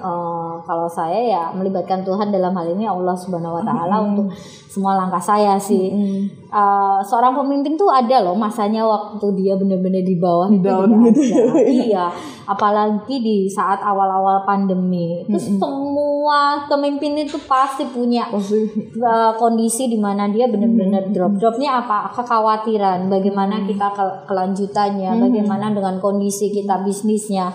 eh, 0.01 0.53
kalau 0.65 0.89
saya 0.89 1.19
ya 1.21 1.43
melibatkan 1.53 2.01
Tuhan 2.01 2.33
dalam 2.33 2.57
hal 2.57 2.73
ini 2.73 2.89
Allah 2.89 3.13
Subhanahu 3.13 3.61
wa 3.61 3.63
taala 3.63 4.01
untuk 4.01 4.33
semua 4.67 4.97
langkah 4.97 5.21
saya 5.21 5.57
sih. 5.61 5.93
Eh, 6.47 6.99
seorang 7.05 7.37
pemimpin 7.37 7.77
tuh 7.77 7.89
ada 7.93 8.25
loh 8.25 8.33
masanya 8.33 8.81
waktu 8.81 9.25
dia 9.37 9.53
benar-benar 9.57 10.01
di 10.01 10.15
bawah 10.17 10.49
itu 10.49 10.65
Down 10.65 10.89
gitu 11.09 11.21
ya. 11.21 11.45
Iya, 11.69 12.05
apalagi 12.49 13.21
di 13.21 13.37
saat 13.45 13.77
awal-awal 13.81 14.41
pandemi. 14.41 15.21
Itu 15.21 15.37
semua 15.37 16.65
pemimpin 16.65 17.13
itu 17.13 17.37
pasti 17.45 17.85
punya 17.93 18.25
Pasti. 18.33 18.65
uh, 18.97 19.37
kondisi 19.37 19.85
di 19.85 20.01
mana 20.01 20.25
dia 20.33 20.49
benar-benar 20.49 21.13
drop. 21.13 21.37
Dropnya 21.37 21.85
apa? 21.85 22.09
Kekhawatiran. 22.09 23.05
Bagaimana 23.05 23.61
kita 23.69 23.93
ke- 23.93 24.25
kelanjutannya? 24.25 25.13
Bagaimana 25.13 25.69
dengan 25.69 26.01
kondisi 26.01 26.49
kita 26.49 26.81
bisnisnya 26.81 27.53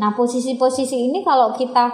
nah 0.00 0.14
posisi-posisi 0.16 1.12
ini 1.12 1.20
kalau 1.20 1.52
kita 1.52 1.92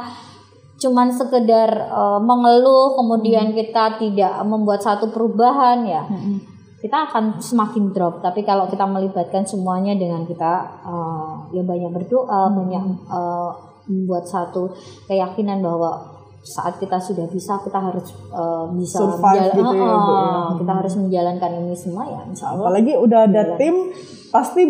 cuman 0.78 1.11
sekedar 1.11 1.90
uh, 1.90 2.22
mengeluh 2.22 2.94
kemudian 2.94 3.50
kita 3.50 3.98
tidak 3.98 4.38
membuat 4.46 4.78
satu 4.78 5.11
perubahan 5.11 5.82
ya 5.82 6.06
kita 6.78 7.11
akan 7.11 7.42
semakin 7.42 7.90
drop. 7.90 8.22
Tapi 8.22 8.46
kalau 8.46 8.70
kita 8.70 8.87
melibatkan 8.87 9.42
semuanya 9.42 9.98
dengan 9.98 10.22
kita 10.22 10.78
uh, 10.87 11.50
ya 11.50 11.62
banyak 11.66 11.90
berdoa 11.90 12.54
banyak 12.54 12.84
uh, 13.11 13.50
membuat 13.90 14.28
satu 14.28 14.70
keyakinan 15.11 15.58
bahwa 15.58 15.98
saat 16.38 16.78
kita 16.78 16.96
sudah 17.02 17.26
bisa 17.26 17.58
kita 17.66 17.82
harus 17.82 18.14
uh, 18.30 18.70
bisa 18.78 19.02
Survive 19.02 19.58
gitu 19.58 19.74
ya, 19.74 19.96
Bu, 19.98 20.12
ya. 20.14 20.40
Kita 20.62 20.72
harus 20.78 20.94
menjalankan 20.94 21.50
ini 21.66 21.74
semua 21.74 22.06
ya 22.06 22.20
insya 22.30 22.54
Allah 22.54 22.70
Apalagi 22.70 22.94
udah 22.94 23.20
ada 23.26 23.42
tim 23.58 23.90
pasti 24.30 24.62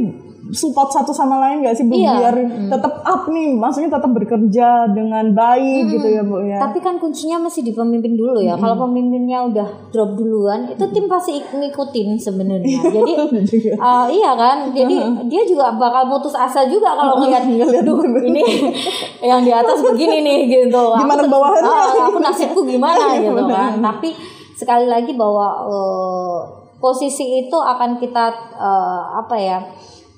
support 0.51 0.89
satu 0.89 1.11
sama 1.11 1.37
lain 1.39 1.61
gak 1.61 1.73
sih 1.73 1.85
Bu 1.85 1.95
Iya. 1.95 2.13
biar 2.19 2.35
tetap 2.69 3.01
up 3.01 3.23
nih, 3.27 3.53
maksudnya 3.53 3.91
tetap 3.91 4.09
bekerja 4.09 4.69
dengan 4.89 5.31
baik 5.31 5.83
gitu 5.91 6.09
ya 6.09 6.23
Bu 6.23 6.41
ya. 6.41 6.57
Tapi 6.59 6.79
kan 6.79 6.97
kuncinya 6.97 7.37
masih 7.39 7.61
di 7.61 7.71
pemimpin 7.71 8.13
dulu 8.13 8.39
ya. 8.39 8.55
Kalau 8.55 8.81
pemimpinnya 8.81 9.45
udah 9.45 9.69
drop 9.89 10.15
duluan, 10.15 10.65
itu 10.67 10.85
tim 10.89 11.05
pasti 11.05 11.37
ik- 11.37 11.51
ngikutin 11.51 12.17
sebenarnya. 12.17 12.79
Jadi 12.83 13.13
uh, 13.79 14.07
iya 14.07 14.33
kan. 14.33 14.71
Jadi 14.71 14.97
dia 15.27 15.43
juga 15.43 15.73
bakal 15.73 16.09
putus 16.09 16.33
asa 16.33 16.65
juga 16.65 16.93
kalau 16.93 17.17
ngeliat, 17.21 17.45
Ngeliat 17.45 17.85
ini 18.25 18.43
yang 19.29 19.41
di 19.41 19.51
atas 19.51 19.81
begini 19.83 20.21
nih 20.21 20.39
gitu. 20.49 20.81
Aku 20.91 21.01
Gimana 21.01 21.23
tuh- 21.23 21.31
bawahannya? 21.31 21.69
ah, 21.69 22.07
aku 22.07 22.19
nasibku 22.19 22.61
gimana 22.63 23.15
Iya, 23.15 23.29
gitu 23.29 23.43
kan. 23.45 23.79
Tapi 23.79 24.09
sekali 24.55 24.87
lagi 24.87 25.13
bahwa 25.13 25.63
uh, 25.63 26.39
posisi 26.77 27.43
itu 27.43 27.55
akan 27.55 27.97
kita 27.97 28.25
uh, 28.55 29.03
apa 29.19 29.37
ya? 29.37 29.61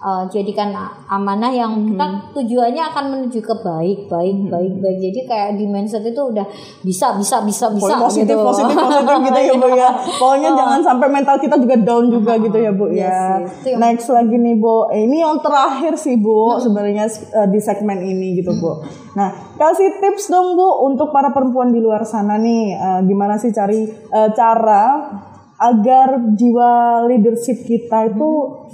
Uh, 0.00 0.24
jadikan 0.26 0.72
amanah 1.06 1.48
yang 1.48 1.72
Hmm. 1.72 1.86
kita 1.86 2.06
tujuannya 2.32 2.82
akan 2.82 3.04
menuju 3.10 3.38
ke 3.38 3.54
baik, 3.56 3.98
baik, 4.06 4.36
baik, 4.46 4.72
baik. 4.76 4.98
Jadi 4.98 5.20
kayak 5.24 5.50
di 5.54 5.64
mindset 5.64 6.02
itu 6.02 6.18
udah 6.18 6.44
bisa, 6.80 7.14
bisa, 7.14 7.40
bisa, 7.40 7.68
bisa 7.68 7.94
positif, 7.96 8.32
gitu. 8.32 8.40
positif, 8.42 8.74
positif 8.74 9.16
gitu 9.26 9.40
ya 9.40 9.54
Bu 9.54 9.68
ya. 9.70 9.90
Pokoknya 10.10 10.50
jangan 10.52 10.80
sampai 10.80 11.08
mental 11.08 11.36
kita 11.36 11.56
juga 11.56 11.76
down 11.78 12.08
juga 12.08 12.32
gitu 12.36 12.56
ya 12.56 12.72
Bu 12.72 12.88
Iya 12.88 13.04
ya. 13.04 13.18
yang- 13.66 13.80
Next 13.80 14.08
lagi 14.08 14.34
nih 14.34 14.56
Bu, 14.56 14.88
Eh, 14.90 15.04
ini 15.04 15.20
yang 15.20 15.36
terakhir 15.38 15.94
sih 15.94 16.16
Bu 16.16 16.56
sebenarnya 16.58 17.04
eh, 17.06 17.46
di 17.46 17.60
segmen 17.60 18.00
ini 18.00 18.34
gitu 18.34 18.50
Bu. 18.54 18.80
Nah 19.12 19.28
kasih 19.54 20.00
tips 20.00 20.28
dong 20.28 20.54
Bu 20.54 20.68
untuk 20.82 21.10
para 21.10 21.28
perempuan 21.28 21.68
di 21.68 21.78
luar 21.78 22.02
sana 22.02 22.34
nih, 22.34 22.72
eh, 22.72 23.00
gimana 23.04 23.36
sih 23.36 23.50
cari 23.50 23.84
eh, 23.86 24.28
cara 24.32 25.12
agar 25.60 26.16
jiwa 26.40 27.04
leadership 27.04 27.68
kita 27.68 28.08
itu 28.08 28.30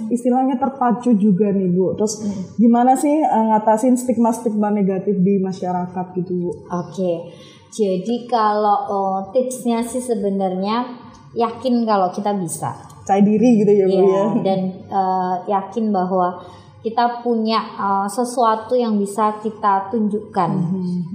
istilahnya 0.07 0.55
terpacu 0.55 1.19
juga 1.19 1.51
nih 1.51 1.67
Bu. 1.67 1.99
Terus 1.99 2.23
gimana 2.55 2.95
sih 2.95 3.19
eh, 3.19 3.45
ngatasin 3.51 3.99
stigma-stigma 3.99 4.71
negatif 4.71 5.19
di 5.19 5.43
masyarakat 5.43 6.05
gitu 6.15 6.31
Bu? 6.47 6.51
Oke, 6.71 7.27
jadi 7.75 8.15
kalau 8.31 8.87
uh, 8.87 9.19
tipsnya 9.35 9.83
sih 9.83 9.99
sebenarnya 9.99 10.87
yakin 11.35 11.83
kalau 11.83 12.07
kita 12.15 12.31
bisa. 12.39 12.71
Percaya 13.03 13.19
diri 13.19 13.49
gitu 13.59 13.71
ya 13.75 13.85
Bu 13.91 13.91
Iya, 13.91 14.07
ya. 14.07 14.25
dan 14.47 14.59
uh, 14.87 15.35
yakin 15.43 15.91
bahwa 15.91 16.39
kita 16.79 17.19
punya 17.19 17.59
uh, 17.75 18.07
sesuatu 18.07 18.79
yang 18.79 18.95
bisa 18.95 19.35
kita 19.43 19.91
tunjukkan. 19.91 20.51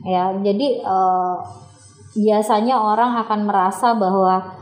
Ya, 0.04 0.36
jadi 0.36 0.84
uh, 0.84 1.40
biasanya 2.12 2.76
orang 2.76 3.24
akan 3.24 3.48
merasa 3.48 3.96
bahwa 3.96 4.61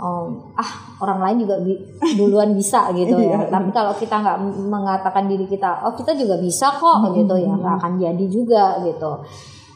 um, 0.00 0.40
ah 0.56 0.70
orang 1.04 1.20
lain 1.20 1.36
juga 1.44 1.60
bi- 1.60 1.84
duluan 2.18 2.56
bisa 2.56 2.88
gitu 2.96 3.20
ya. 3.20 3.46
Tapi 3.46 3.70
kalau 3.70 3.92
kita 3.94 4.16
nggak 4.18 4.38
mengatakan 4.66 5.28
diri 5.28 5.44
kita, 5.44 5.84
oh 5.84 5.92
kita 5.92 6.16
juga 6.16 6.40
bisa 6.40 6.72
kok 6.72 7.12
gitu 7.12 7.36
ya, 7.36 7.52
nggak 7.52 7.74
akan 7.78 7.92
jadi 8.00 8.24
juga 8.26 8.80
gitu. 8.82 9.20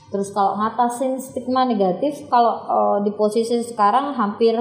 Terus 0.09 0.31
kalau 0.33 0.57
ngatasin 0.57 1.21
stigma 1.21 1.69
negatif, 1.69 2.25
kalau 2.33 2.55
uh, 2.65 2.99
di 3.03 3.11
posisi 3.13 3.61
sekarang 3.61 4.15
hampir 4.15 4.55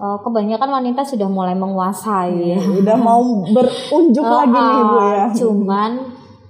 uh, 0.00 0.18
kebanyakan 0.20 0.82
wanita 0.82 1.04
sudah 1.04 1.28
mulai 1.28 1.54
menguasai. 1.54 2.56
ya. 2.56 2.60
Udah 2.60 2.96
mau 2.98 3.22
berunjuk 3.46 4.26
lagi 4.42 4.56
nih 4.58 4.82
Bu 4.82 4.98
ya. 4.98 5.24
Cuman 5.32 5.90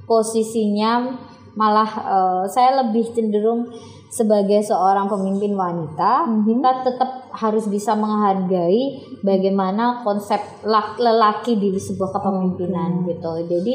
posisinya 0.07 1.19
malah 1.57 1.89
eh, 1.89 2.45
saya 2.53 2.85
lebih 2.85 3.17
cenderung 3.17 3.65
sebagai 4.09 4.63
seorang 4.63 5.11
pemimpin 5.11 5.53
wanita, 5.53 6.25
Mhm. 6.25 6.43
kita 6.47 6.71
tetap 6.87 7.11
harus 7.37 7.67
bisa 7.67 7.93
menghargai 7.93 9.03
bagaimana 9.21 10.01
konsep 10.07 10.39
lak- 10.65 10.97
lelaki 10.97 11.59
di 11.59 11.75
sebuah 11.77 12.15
kepemimpinan 12.17 13.05
gitu. 13.05 13.33
Jadi 13.45 13.75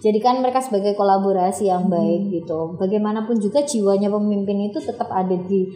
jadikan 0.00 0.38
mereka 0.40 0.62
sebagai 0.62 0.94
kolaborasi 0.94 1.66
Mhm. 1.66 1.70
yang 1.70 1.84
baik 1.90 2.22
gitu. 2.30 2.78
Bagaimanapun 2.78 3.36
juga 3.36 3.66
jiwanya 3.66 4.08
pemimpin 4.08 4.70
itu 4.70 4.78
tetap 4.78 5.10
ada 5.10 5.34
di 5.34 5.66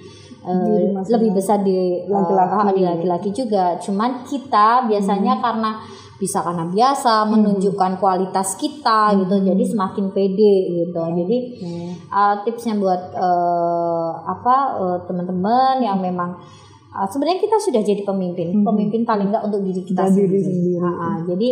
masing-masing. 0.41 1.13
lebih 1.13 1.31
besar 1.37 1.59
di 1.61 2.01
Laki-laki. 2.09 2.81
di 2.81 2.83
laki-laki 2.87 3.31
juga. 3.35 3.77
Cuman 3.77 4.25
kita 4.25 4.89
biasanya 4.89 5.37
Hmm. 5.37 5.43
karena 5.45 5.71
bisa 6.21 6.45
karena 6.45 6.69
biasa 6.69 7.25
menunjukkan 7.25 7.97
kualitas 7.97 8.61
kita 8.61 9.17
gitu. 9.17 9.41
Hmm. 9.41 9.47
Jadi 9.49 9.65
semakin 9.65 10.05
pede 10.13 10.55
gitu. 10.85 11.01
Jadi 11.01 11.39
uh, 12.13 12.35
tipsnya 12.45 12.77
buat 12.77 13.17
uh, 13.17 14.13
apa 14.29 14.57
uh, 14.77 14.99
teman-teman 15.09 15.81
yang 15.81 15.97
memang 15.97 16.37
uh, 16.93 17.09
sebenarnya 17.09 17.41
kita 17.41 17.57
sudah 17.57 17.81
jadi 17.81 18.05
pemimpin. 18.05 18.53
Pemimpin 18.61 19.09
paling 19.09 19.33
enggak 19.33 19.49
untuk 19.49 19.65
diri 19.65 19.81
kita 19.81 20.05
Hmm. 20.05 20.13
Untuk 20.13 20.29
diri 20.29 20.41
sendiri. 20.45 20.77
sendiri. 20.77 20.85
Ah, 20.85 20.93
ah. 21.01 21.17
jadi 21.25 21.49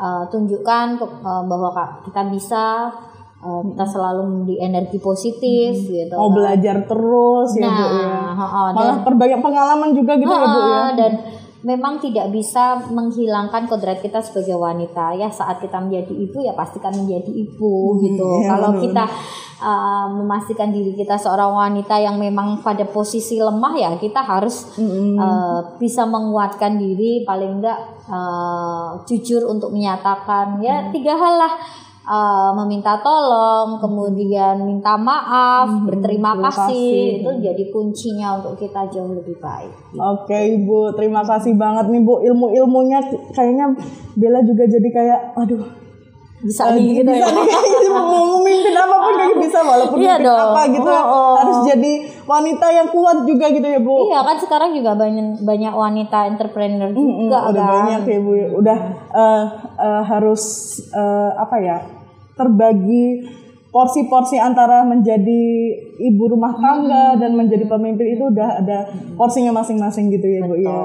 uh, 0.00 0.22
tunjukkan 0.26 0.86
ke- 0.96 1.16
uh, 1.20 1.44
bahwa 1.44 1.68
kita 2.00 2.20
bisa 2.32 2.64
uh, 3.44 3.60
kita 3.68 3.84
selalu 3.84 4.22
memberi 4.24 4.56
energi 4.58 4.96
positif 4.96 5.84
gitu. 5.84 6.16
Mau 6.16 6.32
kan. 6.32 6.36
belajar 6.40 6.76
terus 6.82 7.50
ya 7.54 7.68
Bu 7.68 7.84
ya. 7.92 8.08
Nah, 8.08 8.32
ha-ha, 8.32 8.62
dan- 8.72 8.76
Malah 8.80 8.98
perbanyak 9.04 9.40
pengalaman 9.44 9.90
juga 9.92 10.16
gitu 10.16 10.32
ya 10.32 10.46
Bu 10.48 10.60
ya. 10.64 10.82
Dan 10.96 11.12
memang 11.66 11.98
tidak 11.98 12.30
bisa 12.30 12.78
menghilangkan 12.90 13.66
kodrat 13.66 13.98
kita 13.98 14.22
sebagai 14.22 14.54
wanita. 14.54 15.14
Ya 15.18 15.26
saat 15.30 15.58
kita 15.58 15.82
menjadi 15.82 16.14
ibu 16.14 16.38
ya 16.42 16.54
pastikan 16.54 16.94
menjadi 16.94 17.30
ibu 17.30 17.98
gitu. 18.02 18.28
iya, 18.42 18.48
kalau 18.54 18.70
benar, 18.78 18.82
kita 18.84 19.04
uh, 19.62 20.06
memastikan 20.14 20.70
diri 20.70 20.94
kita 20.94 21.18
seorang 21.18 21.50
wanita 21.50 21.98
yang 21.98 22.16
memang 22.18 22.62
pada 22.62 22.86
posisi 22.86 23.38
lemah 23.42 23.74
ya 23.74 23.90
kita 23.98 24.22
harus 24.22 24.78
uh, 24.78 25.76
bisa 25.78 26.06
menguatkan 26.06 26.78
diri 26.78 27.26
paling 27.26 27.62
enggak 27.62 27.78
uh, 28.06 29.02
jujur 29.04 29.46
untuk 29.50 29.74
menyatakan 29.74 30.62
ya 30.62 30.76
Mm. 30.78 30.94
tiga 30.94 31.18
hal 31.18 31.34
lah 31.42 31.52
Uh, 32.08 32.56
meminta 32.56 32.96
tolong, 32.98 33.76
kemudian 33.76 34.64
minta 34.64 34.96
maaf, 34.96 35.68
berterima 35.84 36.32
terima 36.32 36.48
kasih, 36.48 37.20
itu 37.20 37.30
jadi 37.38 37.64
kuncinya 37.68 38.40
untuk 38.40 38.56
kita 38.56 38.88
jauh 38.88 39.12
lebih 39.12 39.36
baik. 39.36 39.68
Oke 39.92 40.32
Ibu, 40.56 40.96
terima 40.96 41.20
kasih 41.20 41.52
banget 41.52 41.84
nih 41.86 42.00
Bu 42.00 42.24
ilmu-ilmunya 42.24 43.04
kayaknya 43.28 43.76
Bella 44.14 44.40
juga 44.40 44.64
jadi 44.64 44.88
kayak 44.88 45.20
aduh 45.36 45.60
Bisa 46.38 46.70
nih 46.72 46.96
gitu 46.96 47.12
ya. 47.12 47.26
bisa 47.26 47.58
nih 47.58 47.72
gitu, 47.76 47.90
mau 47.92 48.38
memimpin 48.38 48.70
apa 48.72 48.94
pun 48.96 49.12
kayak 49.12 49.36
bisa 49.42 49.58
walaupun 49.60 49.96
Iya 49.98 50.14
dong. 50.16 50.38
apa 50.48 50.60
gitu 50.70 50.86
Oh, 50.86 51.04
oh. 51.04 51.34
harus 51.36 51.58
jadi 51.66 51.92
wanita 52.24 52.66
yang 52.70 52.88
kuat 52.88 53.18
juga 53.26 53.46
gitu 53.50 53.66
ya 53.66 53.80
Bu. 53.82 54.06
Iya 54.06 54.22
kan 54.22 54.36
sekarang 54.38 54.70
juga 54.72 54.94
banyak 54.94 55.42
banyak 55.42 55.74
wanita 55.74 56.18
entrepreneur 56.24 56.88
Mm, 56.88 56.96
juga 57.20 57.38
udah 57.50 57.58
kan. 57.60 57.74
banyak 57.84 58.00
ya 58.06 58.18
Bu, 58.22 58.32
udah 58.54 58.78
eh, 59.12 59.44
eh, 59.76 60.02
harus 60.06 60.42
eh, 60.88 61.30
apa 61.36 61.58
ya 61.58 61.78
terbagi 62.38 63.26
porsi-porsi 63.68 64.40
antara 64.40 64.80
menjadi 64.80 65.44
ibu 66.00 66.24
rumah 66.24 66.56
tangga 66.56 67.20
dan 67.20 67.36
menjadi 67.36 67.68
pemimpin 67.68 68.16
itu 68.16 68.24
udah 68.32 68.64
ada 68.64 68.88
porsinya 69.12 69.52
masing-masing 69.60 70.08
gitu 70.08 70.24
ya 70.24 70.40
Bu 70.48 70.56
ya. 70.56 70.80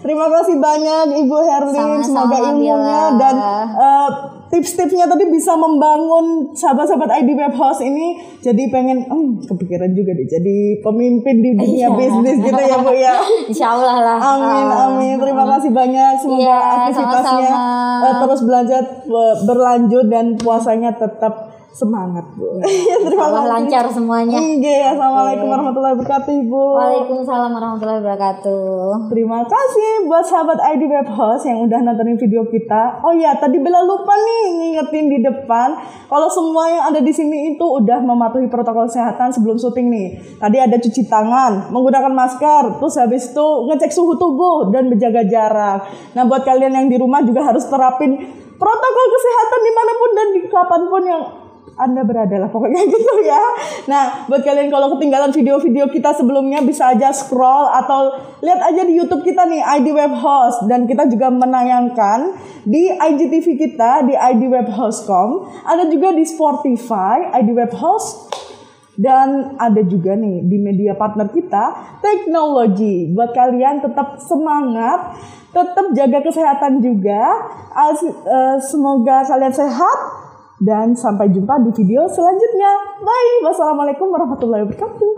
Terima 0.00 0.32
kasih 0.32 0.56
banyak 0.56 1.20
Ibu 1.20 1.36
Herlin, 1.44 2.00
semoga 2.00 2.36
ilmunya 2.48 3.02
dan 3.20 3.34
eh, 3.76 4.08
tips-tipsnya 4.54 5.04
tadi 5.04 5.26
bisa 5.28 5.52
membangun 5.54 6.24
sahabat-sahabat 6.52 7.10
ID 7.16 7.34
Web 7.34 7.54
House 7.54 7.82
ini 7.82 8.14
jadi 8.38 8.62
pengen 8.68 9.02
hmm, 9.02 9.44
kepikiran 9.44 9.90
juga 9.90 10.14
deh 10.14 10.24
jadi 10.24 10.56
pemimpin 10.80 11.36
di 11.36 11.50
dunia 11.52 11.72
Iya. 11.84 11.88
bisnis 11.92 12.38
gitu 12.38 12.62
ya 12.62 12.76
Bu 12.78 12.92
ya. 12.92 13.14
Insya 13.50 13.66
Allah 13.72 13.96
lah. 13.98 14.18
Amin 14.20 14.66
Ah. 14.66 14.86
amin. 14.88 15.14
Terima 15.16 15.44
kasih 15.48 15.70
banyak. 15.70 16.12
Semoga 16.16 16.38
Iya, 16.40 16.56
aktivitasnya 16.56 17.22
sama-sama. 17.50 18.04
eh, 18.04 18.14
terus 18.20 18.40
belajar 18.42 18.82
be- 19.02 19.38
berlanjut 19.44 20.04
dan 20.06 20.26
puasanya 20.36 20.90
tetap 20.92 21.53
semangat 21.74 22.24
Bu. 22.38 22.62
Iya, 22.62 23.02
terima 23.02 23.26
kasih. 23.28 23.50
lancar 23.50 23.84
semuanya. 23.90 24.38
Iya, 24.38 24.94
assalamualaikum 24.94 25.46
warahmatullahi 25.50 25.94
wabarakatuh 25.98 26.32
Ibu. 26.46 26.62
Waalaikumsalam 26.78 27.50
warahmatullahi 27.50 28.00
wabarakatuh. 28.00 29.10
Terima 29.10 29.40
kasih 29.42 29.90
buat 30.06 30.24
sahabat 30.24 30.58
ID 30.62 30.82
Web 30.86 31.08
Host 31.10 31.44
yang 31.50 31.58
udah 31.66 31.78
nontonin 31.82 32.14
video 32.14 32.46
kita. 32.46 33.02
Oh 33.02 33.10
ya, 33.10 33.34
tadi 33.34 33.58
Bella 33.58 33.82
lupa 33.82 34.14
nih 34.14 34.42
ngingetin 34.54 35.06
di 35.10 35.18
depan 35.26 35.74
kalau 36.06 36.30
semua 36.30 36.70
yang 36.70 36.84
ada 36.94 37.00
di 37.02 37.10
sini 37.10 37.58
itu 37.58 37.66
udah 37.66 37.98
mematuhi 37.98 38.46
protokol 38.46 38.86
kesehatan 38.86 39.34
sebelum 39.34 39.58
syuting 39.58 39.90
nih. 39.90 40.08
Tadi 40.38 40.56
ada 40.62 40.78
cuci 40.78 41.02
tangan, 41.10 41.74
menggunakan 41.74 42.12
masker, 42.14 42.78
terus 42.78 42.94
habis 43.02 43.34
itu 43.34 43.46
ngecek 43.66 43.90
suhu 43.90 44.14
tubuh 44.14 44.70
dan 44.70 44.86
menjaga 44.86 45.26
jarak. 45.26 45.90
Nah, 46.14 46.22
buat 46.22 46.46
kalian 46.46 46.70
yang 46.70 46.86
di 46.86 46.96
rumah 47.02 47.26
juga 47.26 47.42
harus 47.50 47.66
terapin 47.66 48.14
protokol 48.54 49.06
kesehatan 49.10 49.60
di 49.66 49.72
mana 49.74 49.92
pun 49.98 50.10
dan 50.14 50.28
di 50.30 50.40
kapan 50.46 50.82
pun 50.86 51.02
yang 51.02 51.22
anda 51.74 52.06
berada 52.06 52.38
lah 52.38 52.50
pokoknya 52.50 52.82
gitu 52.94 53.14
ya. 53.26 53.42
Nah, 53.90 54.26
buat 54.30 54.42
kalian 54.46 54.70
kalau 54.70 54.94
ketinggalan 54.96 55.34
video-video 55.34 55.90
kita 55.90 56.14
sebelumnya 56.14 56.62
bisa 56.62 56.94
aja 56.94 57.10
scroll 57.10 57.66
atau 57.70 58.14
lihat 58.42 58.60
aja 58.62 58.82
di 58.86 58.94
YouTube 58.94 59.26
kita 59.26 59.46
nih 59.46 59.62
ID 59.62 59.90
Web 59.90 60.14
Host. 60.14 60.66
Dan 60.70 60.86
kita 60.86 61.10
juga 61.10 61.30
menayangkan 61.34 62.34
di 62.64 62.88
IGTV 62.88 63.46
kita 63.58 64.06
di 64.06 64.14
ID 64.14 64.48
Web 64.48 64.70
Host.com, 64.70 65.50
ada 65.66 65.84
juga 65.90 66.14
di 66.14 66.24
Spotify 66.24 67.34
ID 67.34 67.50
Web 67.52 67.74
Host. 67.74 68.32
Dan 68.94 69.58
ada 69.58 69.82
juga 69.82 70.14
nih 70.14 70.46
di 70.46 70.54
media 70.62 70.94
partner 70.94 71.26
kita 71.26 71.98
teknologi. 71.98 73.10
Buat 73.10 73.34
kalian 73.34 73.82
tetap 73.82 74.22
semangat 74.22 75.18
tetap 75.50 75.86
jaga 75.98 76.18
kesehatan 76.22 76.78
juga. 76.78 77.22
Eh, 77.74 78.58
semoga 78.62 79.26
kalian 79.26 79.50
sehat 79.50 80.23
dan 80.62 80.94
sampai 80.94 81.30
jumpa 81.30 81.58
di 81.62 81.70
video 81.74 82.06
selanjutnya. 82.10 82.72
Bye. 83.02 83.46
Wassalamualaikum 83.46 84.10
warahmatullahi 84.10 84.66
wabarakatuh 84.66 85.13